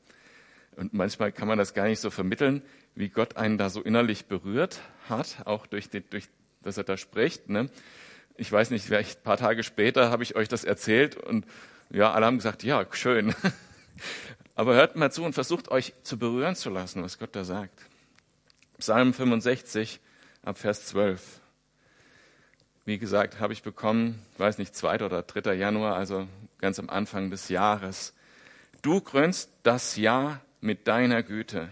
[0.76, 2.62] Und manchmal kann man das gar nicht so vermitteln,
[2.94, 6.28] wie Gott einen da so innerlich berührt hat, auch durch, die, durch
[6.62, 7.48] dass er da spricht.
[7.48, 7.68] Ne?
[8.36, 11.46] Ich weiß nicht, vielleicht ein paar Tage später habe ich euch das erzählt und
[11.90, 13.34] ja, alle haben gesagt, ja, schön.
[14.54, 17.78] Aber hört mal zu und versucht euch zu berühren zu lassen, was Gott da sagt.
[18.78, 20.00] Psalm 65
[20.42, 21.20] ab Vers 12.
[22.84, 25.04] wie gesagt, habe ich bekommen, weiß nicht, 2.
[25.04, 25.54] oder 3.
[25.54, 28.14] Januar, also ganz am Anfang des Jahres.
[28.82, 31.68] Du krönst das Jahr mit deiner Güte.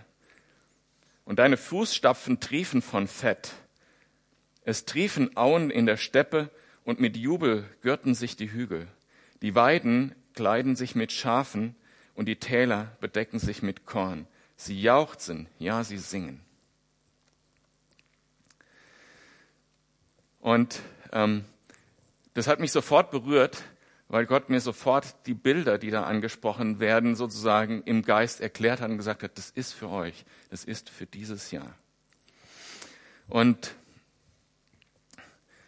[1.25, 3.53] Und deine Fußstapfen triefen von Fett.
[4.65, 6.51] Es triefen Auen in der Steppe
[6.85, 8.87] und mit Jubel gürten sich die Hügel.
[9.43, 11.75] Die Weiden kleiden sich mit Schafen
[12.15, 14.27] und die Täler bedecken sich mit Korn.
[14.57, 16.41] Sie jauchzen, ja, sie singen.
[20.41, 20.81] Und
[21.13, 21.45] ähm,
[22.35, 23.63] das hat mich sofort berührt,
[24.09, 28.91] weil Gott mir sofort die Bilder, die da angesprochen werden, sozusagen im Geist erklärt hat
[28.91, 31.75] und gesagt hat, das ist für euch, das ist für dieses Jahr.
[33.29, 33.75] Und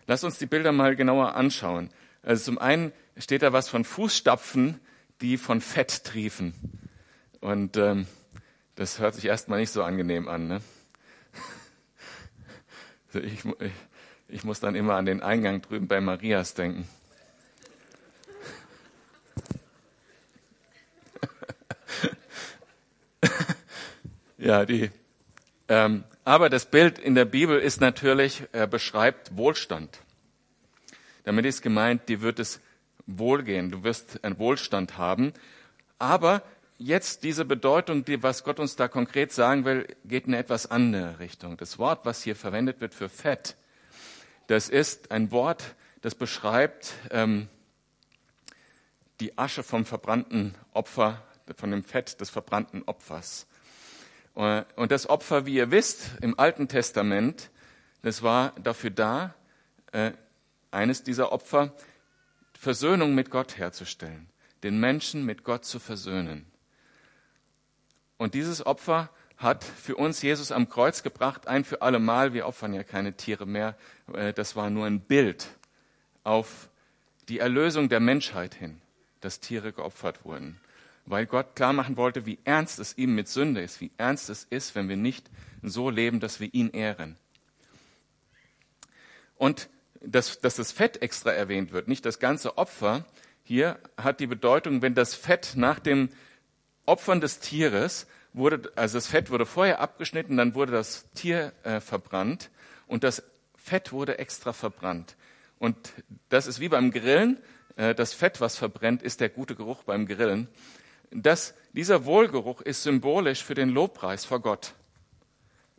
[0.06, 1.90] Lass uns die Bilder mal genauer anschauen.
[2.22, 4.80] Also zum einen steht da was von Fußstapfen,
[5.20, 6.54] die von Fett triefen.
[7.40, 8.06] Und ähm,
[8.74, 10.48] das hört sich erstmal nicht so angenehm an.
[10.48, 10.60] Ne?
[13.22, 13.72] Ich, ich,
[14.26, 16.88] ich muss dann immer an den Eingang drüben bei Marias denken.
[24.38, 24.90] ja, die.
[25.68, 29.98] Ähm, aber das Bild in der Bibel ist natürlich, er beschreibt Wohlstand.
[31.24, 32.60] Damit ist gemeint, dir wird es
[33.06, 35.32] wohlgehen, du wirst einen Wohlstand haben.
[35.98, 36.42] Aber
[36.78, 40.70] jetzt diese Bedeutung, die, was Gott uns da konkret sagen will, geht in eine etwas
[40.70, 41.56] andere Richtung.
[41.56, 43.56] Das Wort, was hier verwendet wird für Fett,
[44.46, 47.48] das ist ein Wort, das beschreibt ähm,
[49.20, 51.22] die Asche vom verbrannten Opfer,
[51.56, 53.46] von dem Fett des verbrannten Opfers.
[54.36, 57.50] Äh, und das Opfer, wie ihr wisst, im Alten Testament,
[58.02, 59.34] das war dafür da,
[59.92, 60.12] äh,
[60.70, 61.72] eines dieser Opfer,
[62.58, 64.28] Versöhnung mit Gott herzustellen,
[64.62, 66.46] den Menschen mit Gott zu versöhnen.
[68.16, 72.32] Und dieses Opfer hat für uns Jesus am Kreuz gebracht, ein für alle Mal.
[72.32, 73.76] Wir opfern ja keine Tiere mehr.
[74.12, 75.48] Äh, das war nur ein Bild
[76.22, 76.70] auf
[77.28, 78.80] die Erlösung der Menschheit hin,
[79.20, 80.60] dass Tiere geopfert wurden
[81.06, 84.44] weil Gott klar machen wollte, wie ernst es ihm mit Sünde ist, wie ernst es
[84.44, 85.30] ist, wenn wir nicht
[85.62, 87.16] so leben, dass wir ihn ehren.
[89.36, 89.68] Und
[90.00, 93.04] dass, dass das Fett extra erwähnt wird, nicht das ganze Opfer,
[93.42, 96.08] hier hat die Bedeutung, wenn das Fett nach dem
[96.86, 101.80] Opfern des Tieres wurde, also das Fett wurde vorher abgeschnitten, dann wurde das Tier äh,
[101.80, 102.50] verbrannt
[102.86, 103.22] und das
[103.56, 105.16] Fett wurde extra verbrannt.
[105.58, 105.76] Und
[106.28, 107.38] das ist wie beim Grillen.
[107.76, 110.48] Äh, das Fett, was verbrennt, ist der gute Geruch beim Grillen
[111.14, 114.74] dass dieser Wohlgeruch ist symbolisch für den Lobpreis vor Gott.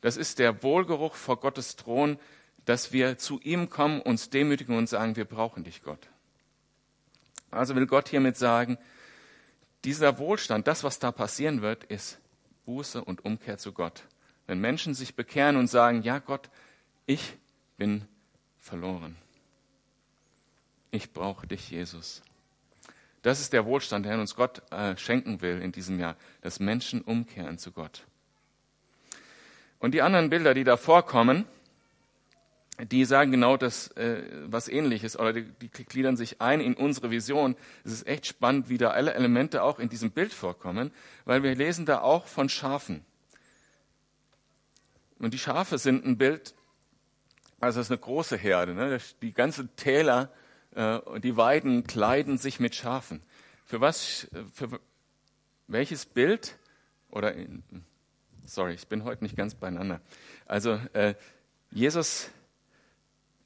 [0.02, 2.17] Das ist der Wohlgeruch vor Gottes Thron,
[2.65, 6.08] dass wir zu ihm kommen, uns demütigen und sagen, wir brauchen dich, Gott.
[7.52, 8.78] Also will Gott hiermit sagen,
[9.84, 12.17] dieser Wohlstand, das, was da passieren wird, ist
[12.65, 14.04] Buße und Umkehr zu Gott.
[14.48, 16.50] Wenn Menschen sich bekehren und sagen, ja Gott,
[17.06, 17.34] ich
[17.78, 18.06] bin
[18.60, 19.15] verloren.
[20.91, 22.21] Ich brauche dich, Jesus.
[23.25, 27.01] Das ist der Wohlstand, den uns Gott äh, schenken will in diesem Jahr, dass Menschen
[27.01, 28.03] umkehren zu Gott.
[29.79, 31.45] Und die anderen Bilder, die da vorkommen,
[32.77, 37.09] die sagen genau das, äh, was ähnliches, oder die, die gliedern sich ein in unsere
[37.09, 37.55] Vision.
[37.83, 40.91] Es ist echt spannend, wie da alle Elemente auch in diesem Bild vorkommen,
[41.23, 43.03] weil wir lesen da auch von Schafen.
[45.17, 46.53] Und die Schafe sind ein Bild,
[47.59, 48.99] also es ist eine große Herde, ne?
[49.23, 50.29] die ganze Täler
[50.75, 53.21] äh, die Weiden kleiden sich mit Schafen.
[53.65, 54.79] Für was, für
[55.67, 56.57] welches Bild
[57.09, 57.33] oder,
[58.45, 60.01] sorry, ich bin heute nicht ganz beieinander.
[60.45, 61.15] Also, äh,
[61.71, 62.29] Jesus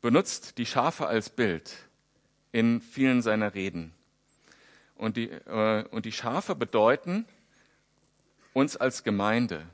[0.01, 1.73] benutzt die Schafe als Bild
[2.51, 3.93] in vielen seiner Reden.
[4.95, 7.25] Und die, äh, und die Schafe bedeuten
[8.53, 9.65] uns als Gemeinde.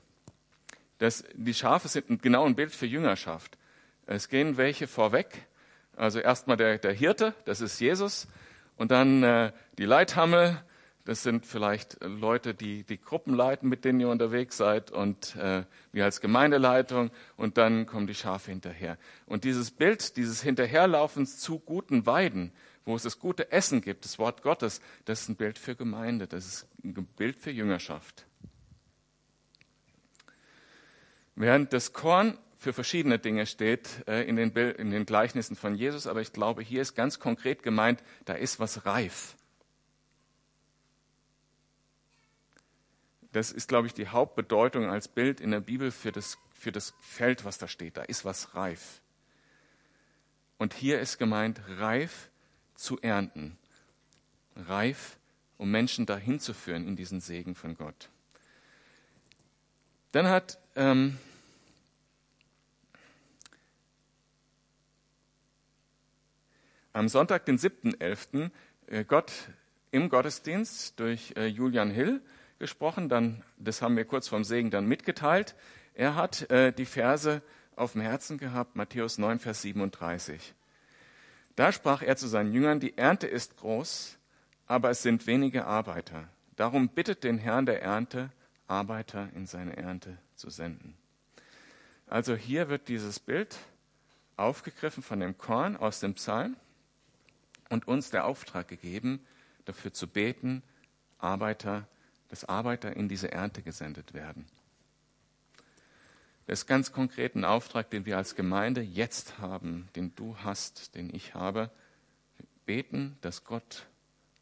[1.00, 3.58] Das, die Schafe sind genau ein Bild für Jüngerschaft.
[4.06, 5.48] Es gehen welche vorweg,
[5.96, 8.28] also erstmal der, der Hirte, das ist Jesus.
[8.78, 10.62] Und dann äh, die Leithammel,
[11.06, 15.64] das sind vielleicht Leute, die die Gruppen leiten, mit denen ihr unterwegs seid und äh,
[15.92, 18.98] wir als Gemeindeleitung und dann kommen die Schafe hinterher.
[19.26, 22.52] Und dieses Bild, dieses Hinterherlaufens zu guten Weiden,
[22.86, 26.28] wo es das gute Essen gibt, das Wort Gottes, das ist ein Bild für Gemeinde,
[26.28, 28.26] das ist ein Bild für Jüngerschaft.
[31.36, 36.08] Während das Korn für verschiedene Dinge steht äh, in, den in den Gleichnissen von Jesus,
[36.08, 39.36] aber ich glaube, hier ist ganz konkret gemeint, da ist was reif.
[43.36, 46.94] Das ist, glaube ich, die Hauptbedeutung als Bild in der Bibel für das, für das
[47.02, 47.98] Feld, was da steht.
[47.98, 49.02] Da ist was reif.
[50.58, 52.30] Und hier ist gemeint, reif
[52.76, 53.58] zu ernten.
[54.56, 55.18] Reif,
[55.58, 58.10] um Menschen dahin zu führen in diesen Segen von Gott.
[60.14, 61.20] Dann hat ähm,
[66.96, 68.52] am Sonntag, den 7.11.,
[68.88, 69.32] äh, Gott
[69.92, 72.22] im Gottesdienst durch äh, Julian Hill
[72.58, 73.10] gesprochen.
[73.10, 75.56] Dann, das haben wir kurz vom Segen dann mitgeteilt.
[75.94, 77.42] Er hat äh, die Verse
[77.76, 80.54] auf dem Herzen gehabt, Matthäus 9, Vers 37.
[81.58, 84.18] Da sprach er zu seinen Jüngern, die Ernte ist groß,
[84.66, 86.30] aber es sind wenige Arbeiter.
[86.56, 88.32] Darum bittet den Herrn der Ernte,
[88.68, 90.96] Arbeiter in seine Ernte zu senden.
[92.08, 93.58] Also hier wird dieses Bild
[94.38, 96.56] aufgegriffen von dem Korn aus dem Psalm
[97.70, 99.26] und uns der Auftrag gegeben,
[99.66, 100.64] dafür zu beten,
[101.18, 101.88] Arbeiter,
[102.30, 104.46] dass Arbeiter in diese Ernte gesendet werden.
[106.48, 110.96] Das ist ganz konkret ein Auftrag, den wir als Gemeinde jetzt haben, den du hast,
[110.96, 111.72] den ich habe.
[112.66, 113.86] beten, dass Gott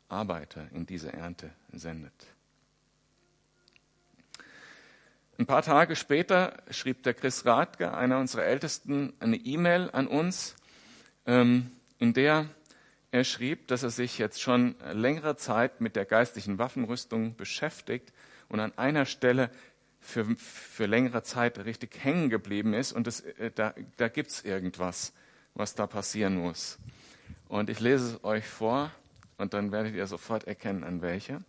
[0.08, 2.14] Arbeiter in diese Ernte sendet.
[5.38, 10.56] Ein paar Tage später schrieb der Chris Radke, einer unserer Ältesten, eine E-Mail an uns,
[11.26, 12.46] ähm, in der
[13.13, 18.12] er schrieb, dass er sich jetzt schon längere Zeit mit der geistlichen Waffenrüstung beschäftigt
[18.49, 19.52] und an einer Stelle
[19.99, 25.13] für, für längere Zeit richtig hängen geblieben ist und das, äh, da, da gibt's irgendwas,
[25.54, 26.80] was da passieren muss.
[27.47, 28.89] Und ich lese es euch vor
[29.38, 31.39] und dann werdet ihr sofort erkennen, an welche.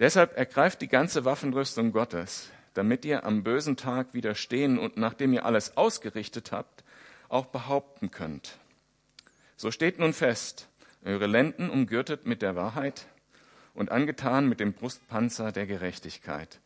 [0.00, 5.44] Deshalb ergreift die ganze Waffenrüstung Gottes, damit ihr am bösen Tag widerstehen und nachdem ihr
[5.44, 6.82] alles ausgerichtet habt,
[7.28, 8.58] auch behaupten könnt.
[9.60, 10.68] So steht nun fest,
[11.04, 13.08] eure Lenden umgürtet mit der Wahrheit
[13.74, 16.60] und angetan mit dem Brustpanzer der Gerechtigkeit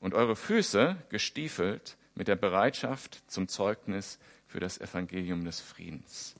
[0.00, 6.34] und eure Füße gestiefelt mit der Bereitschaft zum Zeugnis für das Evangelium des Friedens.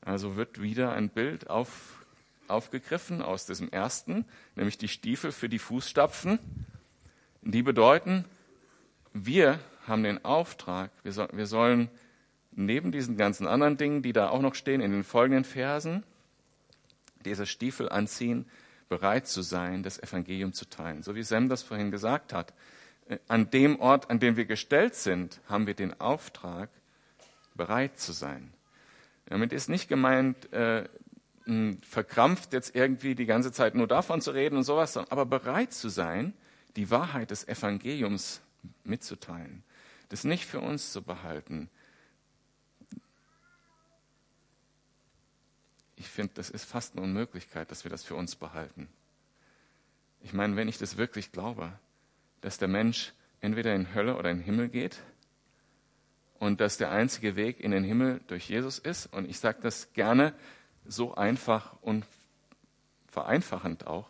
[0.00, 2.04] Also wird wieder ein Bild auf,
[2.48, 4.24] aufgegriffen aus diesem ersten,
[4.56, 6.40] nämlich die Stiefel für die Fußstapfen.
[7.42, 8.24] Die bedeuten,
[9.12, 11.88] wir haben den Auftrag, wir, so, wir sollen
[12.56, 16.02] neben diesen ganzen anderen Dingen, die da auch noch stehen in den folgenden Versen,
[17.24, 18.46] diese Stiefel anziehen,
[18.88, 21.02] bereit zu sein, das Evangelium zu teilen.
[21.02, 22.52] So wie Sam das vorhin gesagt hat.
[23.08, 26.68] Äh, an dem Ort, an dem wir gestellt sind, haben wir den Auftrag,
[27.54, 28.52] bereit zu sein.
[29.26, 30.84] Damit ist nicht gemeint, äh,
[31.82, 35.88] verkrampft jetzt irgendwie die ganze Zeit nur davon zu reden und sowas, aber bereit zu
[35.88, 36.32] sein,
[36.76, 38.40] die Wahrheit des Evangeliums
[38.82, 39.62] mitzuteilen.
[40.08, 41.68] Das nicht für uns zu behalten,
[45.96, 48.88] ich finde, das ist fast eine Unmöglichkeit, dass wir das für uns behalten.
[50.20, 51.72] Ich meine, wenn ich das wirklich glaube,
[52.40, 54.98] dass der Mensch entweder in Hölle oder in Himmel geht
[56.38, 59.92] und dass der einzige Weg in den Himmel durch Jesus ist, und ich sage das
[59.92, 60.34] gerne
[60.86, 62.04] so einfach und
[63.08, 64.08] vereinfachend auch,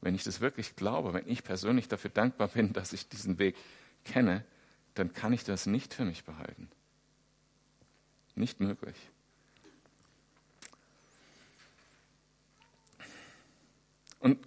[0.00, 3.56] wenn ich das wirklich glaube, wenn ich persönlich dafür dankbar bin, dass ich diesen Weg
[4.04, 4.44] kenne,
[4.94, 6.68] dann kann ich das nicht für mich behalten.
[8.34, 8.96] Nicht möglich.
[14.22, 14.38] Und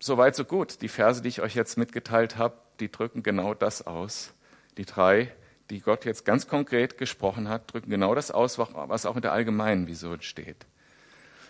[0.00, 0.80] soweit, so gut.
[0.80, 4.32] Die Verse, die ich euch jetzt mitgeteilt habe, die drücken genau das aus.
[4.78, 5.30] Die drei,
[5.68, 9.32] die Gott jetzt ganz konkret gesprochen hat, drücken genau das aus, was auch in der
[9.32, 10.66] allgemeinen Vision steht.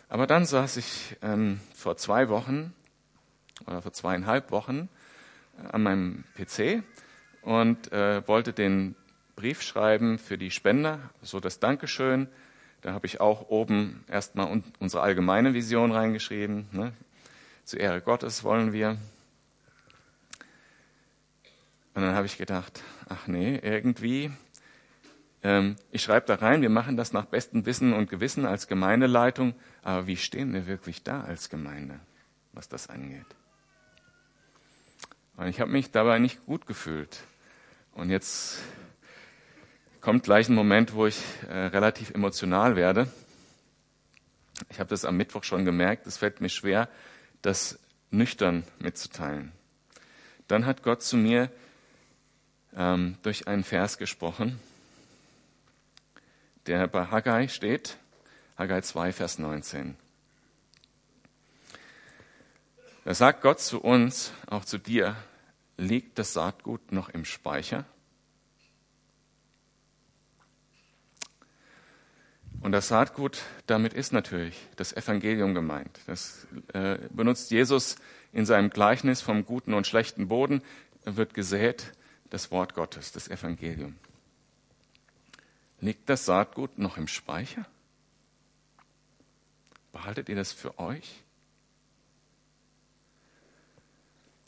[0.09, 2.75] Aber dann saß ich ähm, vor zwei Wochen
[3.67, 4.88] oder vor zweieinhalb Wochen
[5.62, 6.83] äh, an meinem PC
[7.43, 8.97] und äh, wollte den
[9.37, 12.27] Brief schreiben für die Spender, so das Dankeschön.
[12.81, 16.67] Da habe ich auch oben erstmal unsere allgemeine Vision reingeschrieben.
[16.73, 16.93] Ne?
[17.68, 18.96] Zur Ehre Gottes wollen wir.
[21.92, 24.31] Und dann habe ich gedacht, ach nee, irgendwie,
[25.42, 29.54] ähm, ich schreibe da rein, wir machen das nach bestem Wissen und Gewissen als Gemeindeleitung,
[29.83, 32.00] aber wie stehen wir wirklich da als Gemeinde,
[32.54, 33.26] was das angeht?
[35.37, 37.18] Und ich habe mich dabei nicht gut gefühlt.
[37.92, 38.61] Und jetzt
[40.00, 43.12] kommt gleich ein Moment, wo ich äh, relativ emotional werde.
[44.70, 46.88] Ich habe das am Mittwoch schon gemerkt, es fällt mir schwer,
[47.42, 47.79] das
[48.11, 49.53] nüchtern mitzuteilen.
[50.46, 51.51] Dann hat Gott zu mir
[52.74, 54.59] ähm, durch einen Vers gesprochen,
[56.66, 57.98] der bei Haggai steht,
[58.57, 59.96] Haggai 2, Vers 19.
[63.05, 65.16] Da sagt Gott zu uns, auch zu dir,
[65.77, 67.85] liegt das Saatgut noch im Speicher?
[72.61, 76.00] Und das Saatgut, damit ist natürlich das Evangelium gemeint.
[76.06, 77.96] Das äh, benutzt Jesus
[78.33, 80.63] in seinem Gleichnis vom guten und schlechten Boden,
[81.04, 81.92] wird gesät
[82.31, 83.96] das Wort Gottes, das Evangelium.
[85.81, 87.65] Liegt das Saatgut noch im Speicher?
[89.92, 91.23] Behaltet ihr das für euch?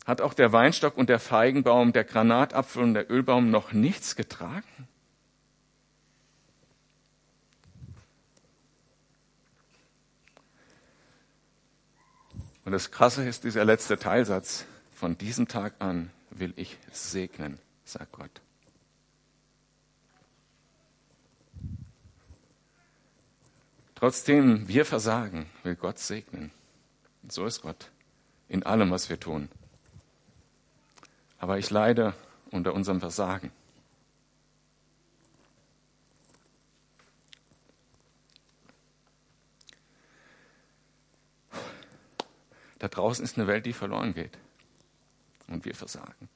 [0.05, 4.89] Hat auch der Weinstock und der Feigenbaum, der Granatapfel und der Ölbaum noch nichts getragen?
[12.71, 14.65] Und das Krasse ist dieser letzte Teilsatz.
[14.95, 18.31] Von diesem Tag an will ich segnen, sagt Gott.
[23.97, 26.53] Trotzdem wir versagen, will Gott segnen.
[27.29, 27.91] So ist Gott
[28.49, 29.49] in allem, was wir tun.
[31.41, 32.15] Aber ich leide
[32.53, 33.51] unter unserem Versagen.
[42.81, 44.39] Da draußen ist eine Welt, die verloren geht.
[45.47, 46.29] Und wir versagen.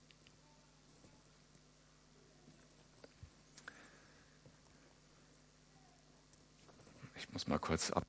[7.16, 8.04] Ich muss mal kurz ab.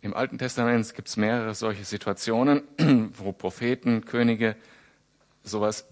[0.00, 2.62] Im Alten Testament gibt es mehrere solche Situationen,
[3.18, 4.56] wo Propheten, Könige
[5.42, 5.84] sowas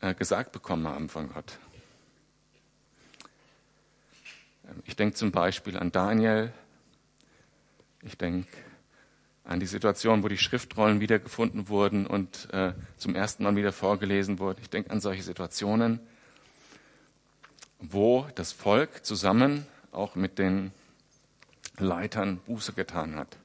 [0.00, 1.58] äh, gesagt bekommen haben von Gott.
[4.84, 6.52] Ich denke zum Beispiel an Daniel.
[8.02, 8.48] Ich denke
[9.44, 14.38] an die Situation, wo die Schriftrollen wiedergefunden wurden und äh, zum ersten Mal wieder vorgelesen
[14.38, 14.60] wurden.
[14.62, 16.00] Ich denke an solche Situationen,
[17.80, 20.70] wo das Volk zusammen auch mit den
[21.78, 23.38] Leitern Buße getan hat.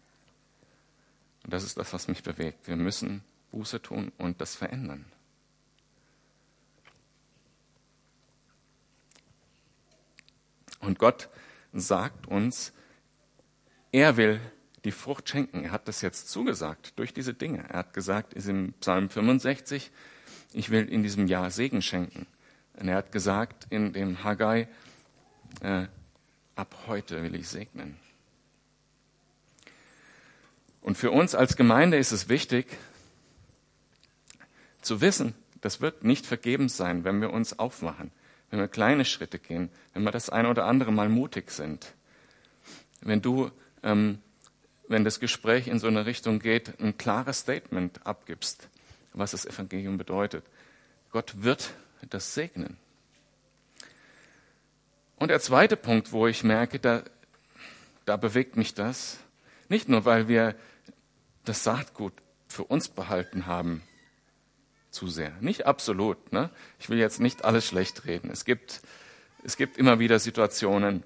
[1.44, 2.68] Und das ist das, was mich bewegt.
[2.68, 5.06] Wir müssen Buße tun und das verändern.
[10.86, 11.30] Und Gott
[11.74, 12.72] sagt uns,
[13.92, 14.40] er will
[14.84, 15.64] die Frucht schenken.
[15.66, 17.66] Er hat das jetzt zugesagt durch diese Dinge.
[17.70, 19.92] Er hat gesagt, ist im Psalm 65,
[20.54, 22.28] ich will in diesem Jahr Segen schenken.
[22.74, 24.68] Und er hat gesagt in dem Haggai,
[25.62, 25.88] äh,
[26.56, 27.98] ab heute will ich segnen.
[30.82, 32.68] Und für uns als Gemeinde ist es wichtig
[34.82, 38.12] zu wissen, das wird nicht vergebens sein, wenn wir uns aufmachen
[38.50, 41.94] wenn wir kleine Schritte gehen, wenn wir das eine oder andere Mal mutig sind.
[43.02, 43.52] Wenn du,
[43.84, 44.20] ähm,
[44.88, 48.70] wenn das Gespräch in so eine Richtung geht, ein klares Statement abgibst,
[49.14, 50.46] was das Evangelium bedeutet.
[51.12, 51.72] Gott wird
[52.10, 52.78] das segnen.
[55.16, 57.04] Und der zweite Punkt, wo ich merke, da,
[58.06, 59.18] da bewegt mich das,
[59.70, 60.56] nicht nur, weil wir
[61.46, 62.14] das Saatgut
[62.48, 63.82] für uns behalten haben,
[64.96, 65.34] zu sehr.
[65.42, 66.32] Nicht absolut.
[66.32, 66.50] Ne?
[66.80, 68.32] Ich will jetzt nicht alles schlecht reden.
[68.32, 68.82] Es gibt,
[69.44, 71.04] es gibt immer wieder Situationen,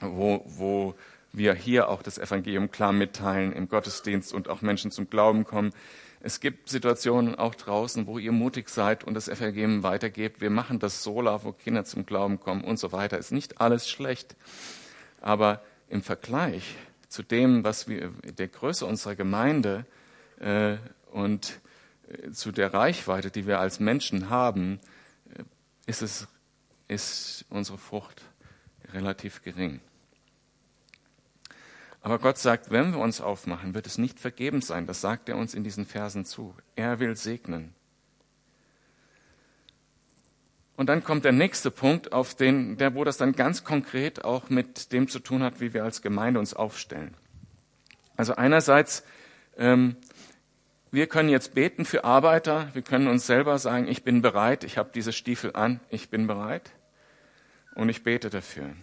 [0.00, 0.94] wo, wo
[1.32, 5.72] wir hier auch das Evangelium klar mitteilen im Gottesdienst und auch Menschen zum Glauben kommen.
[6.20, 10.40] Es gibt Situationen auch draußen, wo ihr mutig seid und das Evangelium weitergebt.
[10.40, 13.16] Wir machen das Sola, wo Kinder zum Glauben kommen und so weiter.
[13.16, 14.36] Ist nicht alles schlecht.
[15.20, 16.76] Aber im Vergleich
[17.08, 19.84] zu dem, was wir, der Größe unserer Gemeinde
[20.40, 20.76] äh,
[21.12, 21.60] und
[22.32, 24.80] zu der Reichweite, die wir als Menschen haben,
[25.86, 26.28] ist, es,
[26.88, 28.22] ist unsere Frucht
[28.92, 29.80] relativ gering.
[32.00, 34.86] Aber Gott sagt, wenn wir uns aufmachen, wird es nicht vergebens sein.
[34.86, 36.54] Das sagt er uns in diesen Versen zu.
[36.74, 37.74] Er will segnen.
[40.76, 44.50] Und dann kommt der nächste Punkt, auf den, der, wo das dann ganz konkret auch
[44.50, 47.14] mit dem zu tun hat, wie wir als Gemeinde uns aufstellen.
[48.16, 49.04] Also einerseits
[49.56, 49.96] ähm,
[50.92, 54.76] wir können jetzt beten für Arbeiter, wir können uns selber sagen, ich bin bereit, ich
[54.76, 56.70] habe diese Stiefel an, ich bin bereit.
[57.74, 58.74] Und ich bete dafür.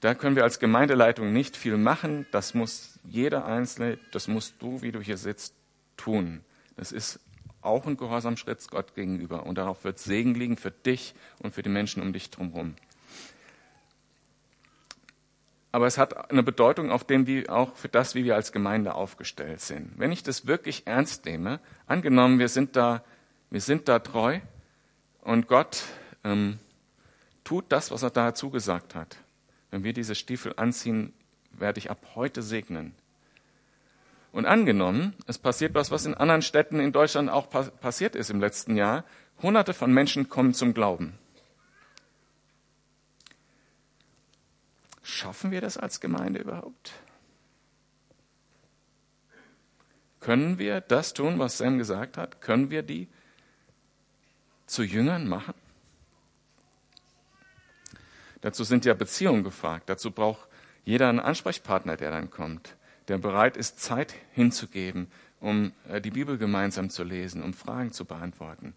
[0.00, 4.80] Da können wir als Gemeindeleitung nicht viel machen, das muss jeder Einzelne, das musst du,
[4.80, 5.54] wie du hier sitzt,
[5.98, 6.40] tun.
[6.76, 7.20] Das ist
[7.60, 9.44] auch ein Gehorsamschritt Gott gegenüber.
[9.44, 12.74] Und darauf wird Segen liegen für dich und für die Menschen um dich drumherum
[15.72, 18.94] aber es hat eine Bedeutung auf dem, wie, auch für das, wie wir als Gemeinde
[18.94, 19.92] aufgestellt sind.
[19.96, 23.04] Wenn ich das wirklich ernst nehme, angenommen, wir sind da,
[23.50, 24.40] wir sind da treu
[25.20, 25.84] und Gott
[26.24, 26.58] ähm,
[27.44, 29.16] tut das, was er da zugesagt hat.
[29.70, 31.12] Wenn wir diese Stiefel anziehen,
[31.52, 32.94] werde ich ab heute segnen.
[34.32, 38.40] Und angenommen, es passiert was, was in anderen Städten in Deutschland auch passiert ist im
[38.40, 39.04] letzten Jahr.
[39.42, 41.18] Hunderte von Menschen kommen zum Glauben.
[45.10, 46.92] Schaffen wir das als Gemeinde überhaupt?
[50.20, 52.40] Können wir das tun, was Sam gesagt hat?
[52.40, 53.08] Können wir die
[54.66, 55.54] zu Jüngern machen?
[58.40, 59.88] Dazu sind ja Beziehungen gefragt.
[59.88, 60.48] Dazu braucht
[60.84, 62.76] jeder einen Ansprechpartner, der dann kommt,
[63.08, 68.04] der bereit ist, Zeit hinzugeben, um äh, die Bibel gemeinsam zu lesen, um Fragen zu
[68.04, 68.74] beantworten.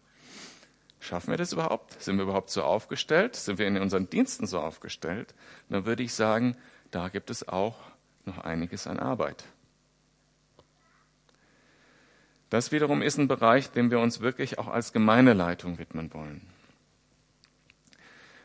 [1.03, 2.01] Schaffen wir das überhaupt?
[2.01, 3.35] Sind wir überhaupt so aufgestellt?
[3.35, 5.35] Sind wir in unseren Diensten so aufgestellt?
[5.67, 6.55] Dann würde ich sagen,
[6.91, 7.75] da gibt es auch
[8.23, 9.43] noch einiges an Arbeit.
[12.49, 16.47] Das wiederum ist ein Bereich, dem wir uns wirklich auch als Gemeindeleitung widmen wollen.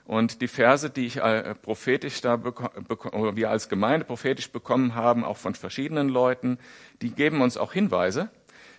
[0.04, 5.36] Und die Verse, die ich äh, prophetisch da wir als Gemeinde prophetisch bekommen haben, auch
[5.36, 6.58] von verschiedenen Leuten,
[7.02, 8.30] die geben uns auch Hinweise.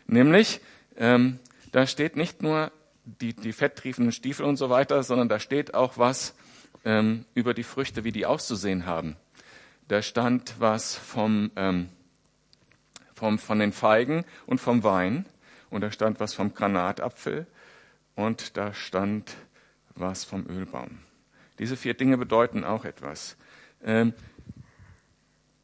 [0.06, 0.60] Nämlich,
[0.98, 1.40] ähm,
[1.72, 2.74] da steht nicht nur
[3.22, 6.36] die, die fetttriefenden Stiefel und so weiter, sondern da steht auch was
[6.86, 9.16] ähm, über die Früchte, wie die auszusehen haben.
[9.88, 11.90] Da stand was vom, ähm,
[13.16, 15.26] vom, von den Feigen und vom Wein.
[15.70, 17.48] Und da stand was vom Granatapfel.
[18.16, 19.36] Und da stand
[19.96, 21.00] was vom Ölbaum.
[21.58, 23.36] Diese vier Dinge bedeuten auch etwas.
[23.84, 24.14] Ähm,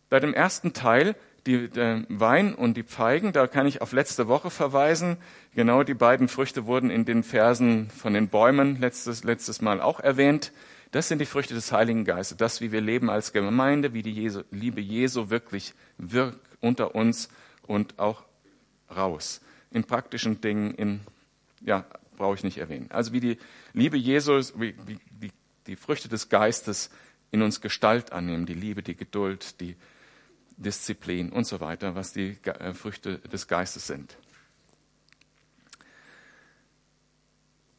[0.10, 1.16] bei dem ersten Teil,
[1.46, 5.18] die, der Wein und die Feigen, da kann ich auf letzte Woche verweisen.
[5.54, 10.00] Genau die beiden Früchte wurden in den Versen von den Bäumen letztes, letztes Mal auch
[10.00, 10.52] erwähnt.
[10.92, 12.38] Das sind die Früchte des Heiligen Geistes.
[12.38, 17.30] Das, wie wir leben als Gemeinde, wie die Jesu, Liebe Jesu wirklich wirkt unter uns
[17.64, 18.24] und auch
[18.96, 19.42] raus.
[19.72, 21.02] In praktischen Dingen, in,
[21.62, 21.86] ja,
[22.16, 22.88] brauche ich nicht erwähnen.
[22.90, 23.38] Also wie die
[23.74, 25.32] Liebe Jesus, wie, wie die
[25.68, 26.90] die Früchte des Geistes
[27.32, 29.76] in uns Gestalt annehmen, die Liebe, die Geduld, die
[30.58, 34.18] Disziplin und so weiter, was die äh, Früchte des Geistes sind.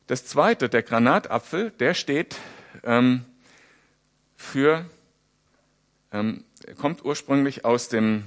[0.07, 2.37] Das zweite, der Granatapfel, der steht
[2.85, 3.25] ähm,
[4.37, 4.89] für,
[6.13, 6.45] ähm,
[6.79, 8.25] kommt ursprünglich aus dem,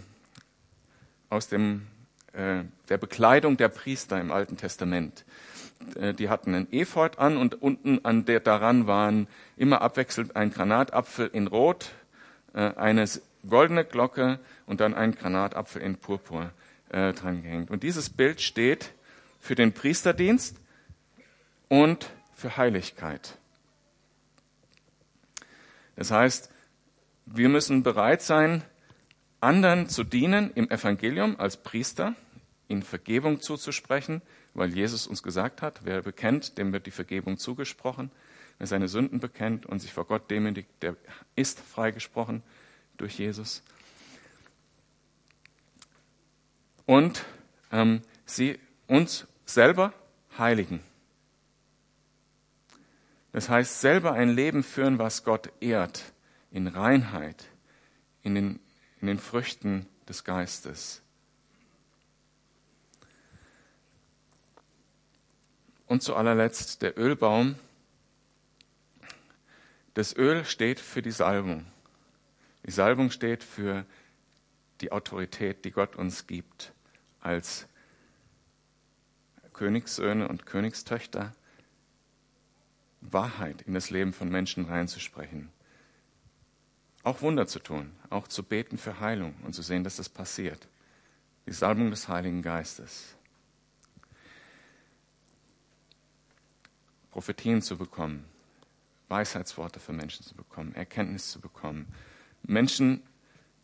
[1.30, 1.88] aus dem,
[2.34, 5.24] äh, der Bekleidung der Priester im Alten Testament.
[5.96, 10.52] Äh, die hatten einen Ephod an und unten an der daran waren immer abwechselnd ein
[10.52, 11.92] Granatapfel in Rot,
[12.54, 13.08] äh, eine
[13.48, 16.52] goldene Glocke und dann ein Granatapfel in Purpur
[16.90, 17.70] äh, dran gehängt.
[17.70, 18.94] Und dieses Bild steht
[19.40, 20.58] für den Priesterdienst
[21.68, 23.38] und für Heiligkeit.
[25.96, 26.50] Das heißt,
[27.26, 28.64] wir müssen bereit sein,
[29.42, 32.16] anderen zu dienen im Evangelium als Priester,
[32.68, 34.22] ihnen Vergebung zuzusprechen,
[34.54, 38.12] weil Jesus uns gesagt hat, wer bekennt, dem wird die Vergebung zugesprochen.
[38.58, 40.96] Wer seine Sünden bekennt und sich vor Gott demütigt, der
[41.36, 42.44] ist freigesprochen
[43.00, 43.64] durch Jesus.
[46.86, 47.26] Und
[47.72, 49.94] ähm, sie uns selber
[50.38, 50.82] heiligen.
[53.32, 56.14] Das heißt, selber ein Leben führen, was Gott ehrt,
[56.52, 57.46] in Reinheit,
[58.24, 58.60] in den,
[59.02, 61.02] in den Früchten des Geistes.
[65.86, 67.56] Und zu allerletzt der Ölbaum.
[69.94, 71.66] Das Öl steht für die Salbung.
[72.66, 73.86] Die Salbung steht für
[74.82, 76.74] die Autorität, die Gott uns gibt
[77.20, 77.68] als
[79.54, 81.36] Königssöhne und Königstöchter,
[83.02, 85.50] Wahrheit in das Leben von Menschen reinzusprechen.
[87.04, 90.68] Auch Wunder zu tun, auch zu beten für Heilung und zu sehen, dass das passiert.
[91.46, 93.16] Die Salbung des Heiligen Geistes.
[97.12, 98.26] Prophetien zu bekommen,
[99.08, 101.88] Weisheitsworte für Menschen zu bekommen, Erkenntnis zu bekommen,
[102.44, 103.02] Menschen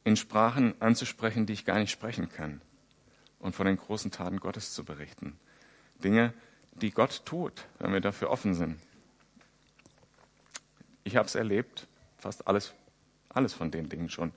[0.04, 2.62] in Sprachen anzusprechen, die ich gar nicht sprechen kann
[3.40, 5.38] und von den großen Taten Gottes zu berichten.
[6.04, 6.34] Dinge,
[6.74, 8.80] die Gott tut, wenn wir dafür offen sind.
[11.04, 12.74] Ich habe es erlebt, fast alles,
[13.30, 14.32] alles von den Dingen schon.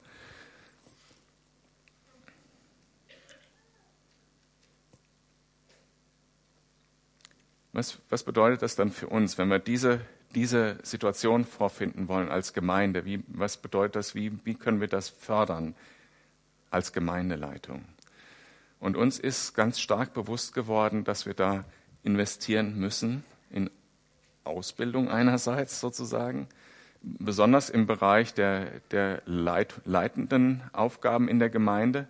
[7.72, 10.00] Was, was bedeutet das dann für uns, wenn wir diese,
[10.34, 13.04] diese Situation vorfinden wollen als Gemeinde?
[13.04, 14.14] Wie, was bedeutet das?
[14.14, 15.74] Wie, wie können wir das fördern
[16.70, 17.84] als Gemeindeleitung?
[18.80, 21.64] Und uns ist ganz stark bewusst geworden, dass wir da
[22.04, 23.70] investieren müssen in
[24.44, 26.48] Ausbildung einerseits sozusagen,
[27.02, 32.08] besonders im Bereich der, der leit, leitenden Aufgaben in der Gemeinde,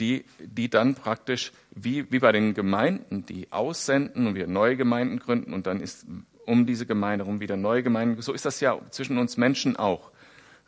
[0.00, 5.18] die, die dann praktisch wie, wie bei den Gemeinden, die aussenden und wir neue Gemeinden
[5.18, 6.06] gründen und dann ist
[6.46, 8.20] um diese Gemeinde herum wieder neue Gemeinden.
[8.20, 10.10] So ist das ja zwischen uns Menschen auch.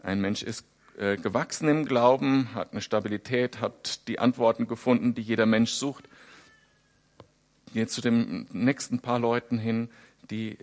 [0.02, 0.64] Ein Mensch ist
[0.98, 6.08] äh, gewachsen im Glauben, hat eine Stabilität, hat die Antworten gefunden, die jeder Mensch sucht.
[7.74, 9.90] Geht zu den nächsten paar Leuten hin,
[10.30, 10.56] die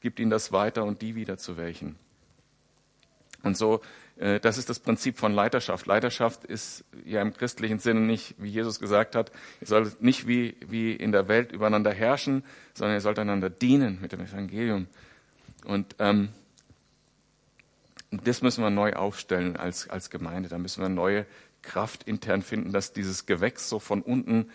[0.00, 1.96] gibt ihnen das weiter und die wieder zu welchen.
[3.42, 3.80] Und so
[4.18, 5.86] äh, das ist das Prinzip von Leiterschaft.
[5.86, 9.30] Leiterschaft ist ja im christlichen Sinne nicht, wie Jesus gesagt hat,
[9.60, 13.98] ihr sollt nicht wie, wie in der Welt übereinander herrschen, sondern ihr sollt einander dienen
[14.00, 14.86] mit dem Evangelium.
[15.64, 16.30] Und ähm,
[18.10, 20.48] das müssen wir neu aufstellen als, als Gemeinde.
[20.48, 21.26] Da müssen wir neue
[21.62, 24.50] Kraft intern finden, dass dieses Gewächs so von unten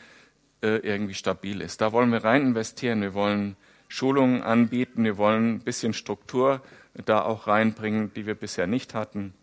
[0.61, 1.81] äh, irgendwie stabil ist.
[1.81, 3.01] Da wollen wir rein investieren.
[3.01, 3.55] Wir wollen
[3.93, 5.03] Schulungen anbieten.
[5.03, 6.63] Wir wollen ein bisschen Struktur
[7.05, 9.35] da auch reinbringen, die wir bisher nicht hatten.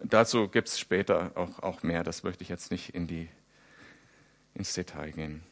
[0.00, 2.04] Dazu gibt es später auch, auch mehr.
[2.04, 3.28] Das möchte ich jetzt nicht in die,
[4.54, 5.42] ins Detail gehen.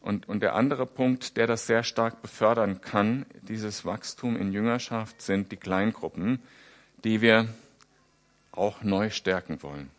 [0.00, 5.20] Und, und der andere Punkt, der das sehr stark befördern kann, dieses Wachstum in Jüngerschaft,
[5.20, 6.40] sind die Kleingruppen,
[7.02, 7.48] die wir
[8.52, 9.90] auch neu stärken wollen.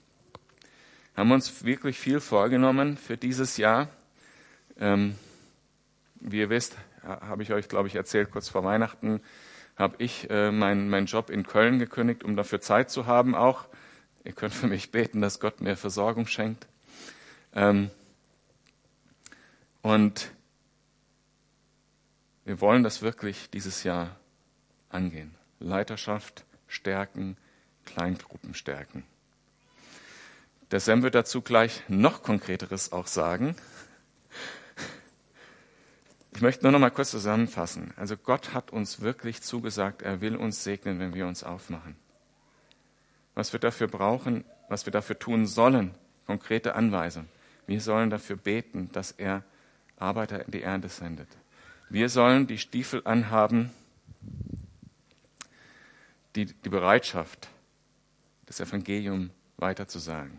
[1.18, 3.90] Haben uns wirklich viel vorgenommen für dieses Jahr.
[4.80, 5.16] Ähm,
[6.20, 9.22] wie ihr wisst, habe ich euch, glaube ich, erzählt, kurz vor Weihnachten
[9.80, 13.66] habe ich äh, meinen mein Job in Köln gekündigt, um dafür Zeit zu haben auch.
[14.26, 16.68] Ihr könnt für mich beten, dass Gott mir Versorgung schenkt.
[17.56, 17.90] Ähm,
[19.82, 20.32] und
[22.44, 24.18] wir wollen das wirklich dieses Jahr
[24.90, 25.34] angehen.
[25.60, 27.38] Leiterschaft stärken,
[27.86, 29.04] Kleingruppen stärken.
[30.72, 33.56] Der Sam wird dazu gleich noch konkreteres auch sagen.
[36.40, 37.94] Ich möchte nur noch mal kurz zusammenfassen.
[37.98, 41.98] Also Gott hat uns wirklich zugesagt, er will uns segnen, wenn wir uns aufmachen.
[43.36, 45.94] Was wir dafür brauchen, was wir dafür tun sollen,
[46.28, 47.28] konkrete Anweisungen.
[47.68, 49.44] Wir sollen dafür beten, dass er
[49.98, 51.28] Arbeiter in die Ernte sendet.
[51.90, 53.72] Wir sollen die Stiefel anhaben,
[56.38, 57.50] die, die Bereitschaft,
[58.46, 60.38] das Evangelium weiterzusagen.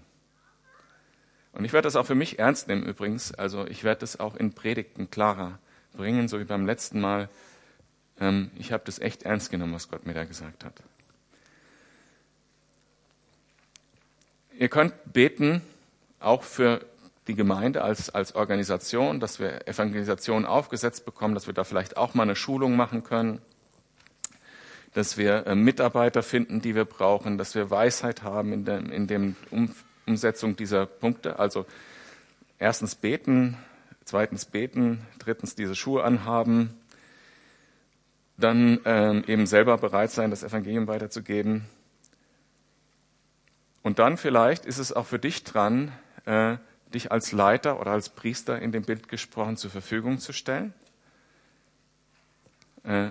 [1.53, 3.35] Und ich werde das auch für mich ernst nehmen übrigens.
[3.35, 5.59] Also ich werde das auch in Predigten klarer
[5.93, 7.29] bringen, so wie beim letzten Mal.
[8.21, 10.83] Ähm, ich habe das echt ernst genommen, was Gott mir da gesagt hat.
[14.59, 15.63] Ihr könnt beten,
[16.19, 16.85] auch für
[17.27, 22.15] die Gemeinde als, als Organisation, dass wir Evangelisation aufgesetzt bekommen, dass wir da vielleicht auch
[22.15, 23.41] mal eine Schulung machen können,
[24.93, 29.07] dass wir äh, Mitarbeiter finden, die wir brauchen, dass wir Weisheit haben in der in
[29.07, 29.75] dem um,
[30.07, 31.39] Umsetzung dieser Punkte.
[31.39, 31.67] Also
[32.59, 33.57] erstens beten,
[34.11, 36.75] zweitens beten, drittens diese Schuhe anhaben,
[38.37, 41.65] dann ähm, eben selber bereit sein, das Evangelium weiterzugeben.
[43.83, 45.93] Und dann vielleicht ist es auch für dich dran,
[46.25, 46.57] äh,
[46.93, 50.75] dich als Leiter oder als Priester in dem Bild gesprochen zur Verfügung zu stellen.
[52.83, 53.11] Äh,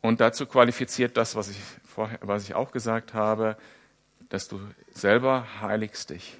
[0.00, 3.58] und dazu qualifiziert das, was ich, vorher, was ich auch gesagt habe,
[4.30, 4.58] dass du
[4.90, 6.38] selber heiligst dich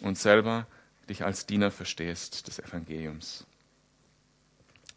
[0.00, 0.68] und selber
[1.08, 3.46] dich als Diener verstehst des Evangeliums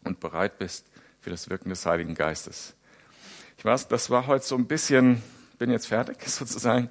[0.04, 0.86] und bereit bist
[1.20, 2.74] für das Wirken des Heiligen Geistes.
[3.58, 5.22] Ich weiß, das war heute so ein bisschen,
[5.58, 6.90] bin jetzt fertig sozusagen,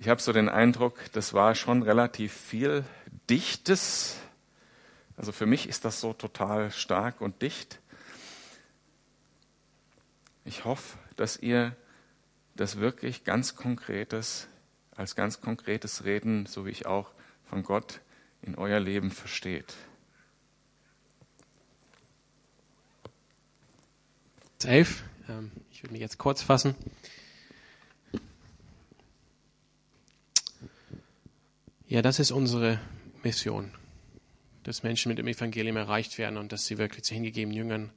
[0.00, 2.84] ich habe so den Eindruck, das war schon relativ viel
[3.28, 4.16] Dichtes.
[5.16, 7.80] Also für mich ist das so total stark und dicht.
[10.44, 11.74] Ich hoffe, dass ihr
[12.54, 14.46] das wirklich ganz konkretes,
[14.94, 17.10] als ganz konkretes Reden, so wie ich auch
[17.48, 18.00] von Gott
[18.42, 19.74] in euer Leben versteht.
[24.64, 25.04] Elf.
[25.28, 26.74] Ähm, ich will mich jetzt kurz fassen.
[31.86, 32.80] Ja, das ist unsere
[33.22, 33.70] Mission,
[34.64, 37.90] dass Menschen mit dem Evangelium erreicht werden und dass sie wirklich zu hingegebenen Jüngern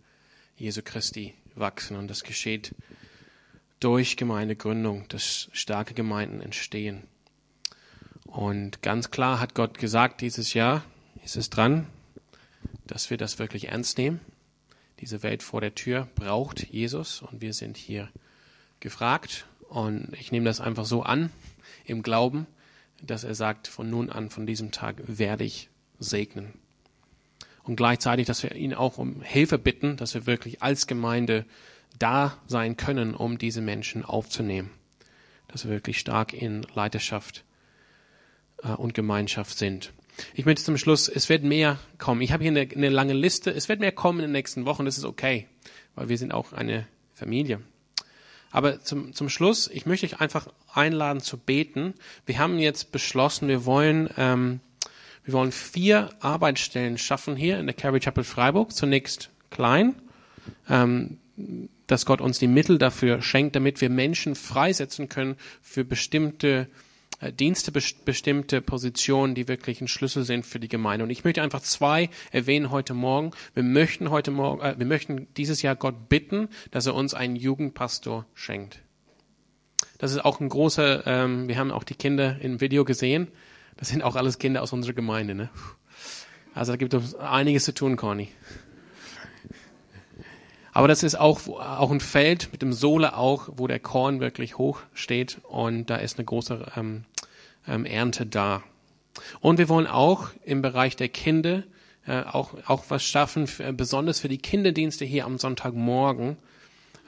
[0.55, 1.97] Jesu Christi wachsen.
[1.97, 2.73] Und das geschieht
[3.81, 7.03] durch Gemeindegründung, dass starke Gemeinden entstehen.
[8.25, 10.83] Und ganz klar hat Gott gesagt, dieses Jahr
[11.23, 11.87] ist es dran,
[12.87, 14.19] dass wir das wirklich ernst nehmen.
[14.99, 18.09] Diese Welt vor der Tür braucht Jesus und wir sind hier
[18.79, 19.45] gefragt.
[19.67, 21.31] Und ich nehme das einfach so an
[21.85, 22.45] im Glauben
[23.01, 25.69] dass er sagt, von nun an, von diesem Tag werde ich
[25.99, 26.53] segnen.
[27.63, 31.45] Und gleichzeitig, dass wir ihn auch um Hilfe bitten, dass wir wirklich als Gemeinde
[31.99, 34.71] da sein können, um diese Menschen aufzunehmen.
[35.47, 37.43] Dass wir wirklich stark in Leiterschaft
[38.77, 39.91] und Gemeinschaft sind.
[40.33, 42.21] Ich möchte zum Schluss, es wird mehr kommen.
[42.21, 43.51] Ich habe hier eine, eine lange Liste.
[43.51, 44.85] Es wird mehr kommen in den nächsten Wochen.
[44.85, 45.47] Das ist okay,
[45.95, 47.61] weil wir sind auch eine Familie.
[48.51, 51.93] Aber zum, zum Schluss, ich möchte euch einfach einladen zu beten.
[52.25, 54.59] Wir haben jetzt beschlossen, wir wollen, ähm,
[55.23, 58.73] wir wollen vier Arbeitsstellen schaffen hier in der Calvary Chapel Freiburg.
[58.73, 59.95] Zunächst klein,
[60.69, 61.17] ähm,
[61.87, 66.90] dass Gott uns die Mittel dafür schenkt, damit wir Menschen freisetzen können für bestimmte äh,
[67.29, 71.03] Dienste, bestimmte Positionen, die wirklich ein Schlüssel sind für die Gemeinde.
[71.03, 73.31] Und ich möchte einfach zwei erwähnen heute Morgen.
[73.53, 77.35] Wir möchten heute Morgen, äh, wir möchten dieses Jahr Gott bitten, dass er uns einen
[77.35, 78.79] Jugendpastor schenkt.
[79.99, 83.27] Das ist auch ein großer, ähm, wir haben auch die Kinder im Video gesehen.
[83.77, 85.35] Das sind auch alles Kinder aus unserer Gemeinde.
[85.35, 85.49] Ne?
[86.55, 88.29] Also da gibt es einiges zu tun, Conny.
[90.73, 94.57] Aber das ist auch, auch ein Feld mit dem Sohle auch, wo der Korn wirklich
[94.57, 97.03] hoch steht und da ist eine große ähm,
[97.67, 98.63] ähm, Ernte da.
[99.39, 101.63] Und wir wollen auch im Bereich der Kinder
[102.07, 106.37] äh, auch, auch was schaffen, für, besonders für die Kinderdienste hier am Sonntagmorgen.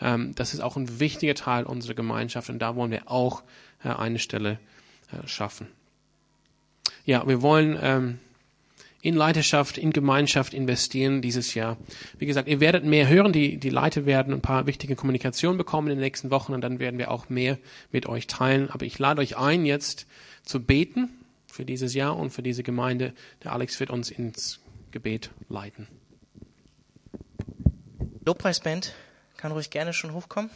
[0.01, 3.43] Ähm, das ist auch ein wichtiger Teil unserer Gemeinschaft und da wollen wir auch
[3.83, 4.59] äh, eine Stelle
[5.11, 5.67] äh, schaffen.
[7.05, 8.19] Ja, wir wollen ähm,
[9.01, 11.77] in Leiterschaft, in Gemeinschaft investieren dieses Jahr.
[12.17, 13.33] Wie gesagt, ihr werdet mehr hören.
[13.33, 16.79] Die, die Leiter werden ein paar wichtige Kommunikationen bekommen in den nächsten Wochen und dann
[16.79, 17.57] werden wir auch mehr
[17.91, 18.69] mit euch teilen.
[18.69, 20.07] Aber ich lade euch ein, jetzt
[20.43, 21.09] zu beten
[21.47, 23.13] für dieses Jahr und für diese Gemeinde.
[23.43, 24.59] Der Alex wird uns ins
[24.91, 25.87] Gebet leiten.
[28.25, 28.93] Lobpreisband
[29.37, 30.49] kann ruhig gerne schon hochkommen.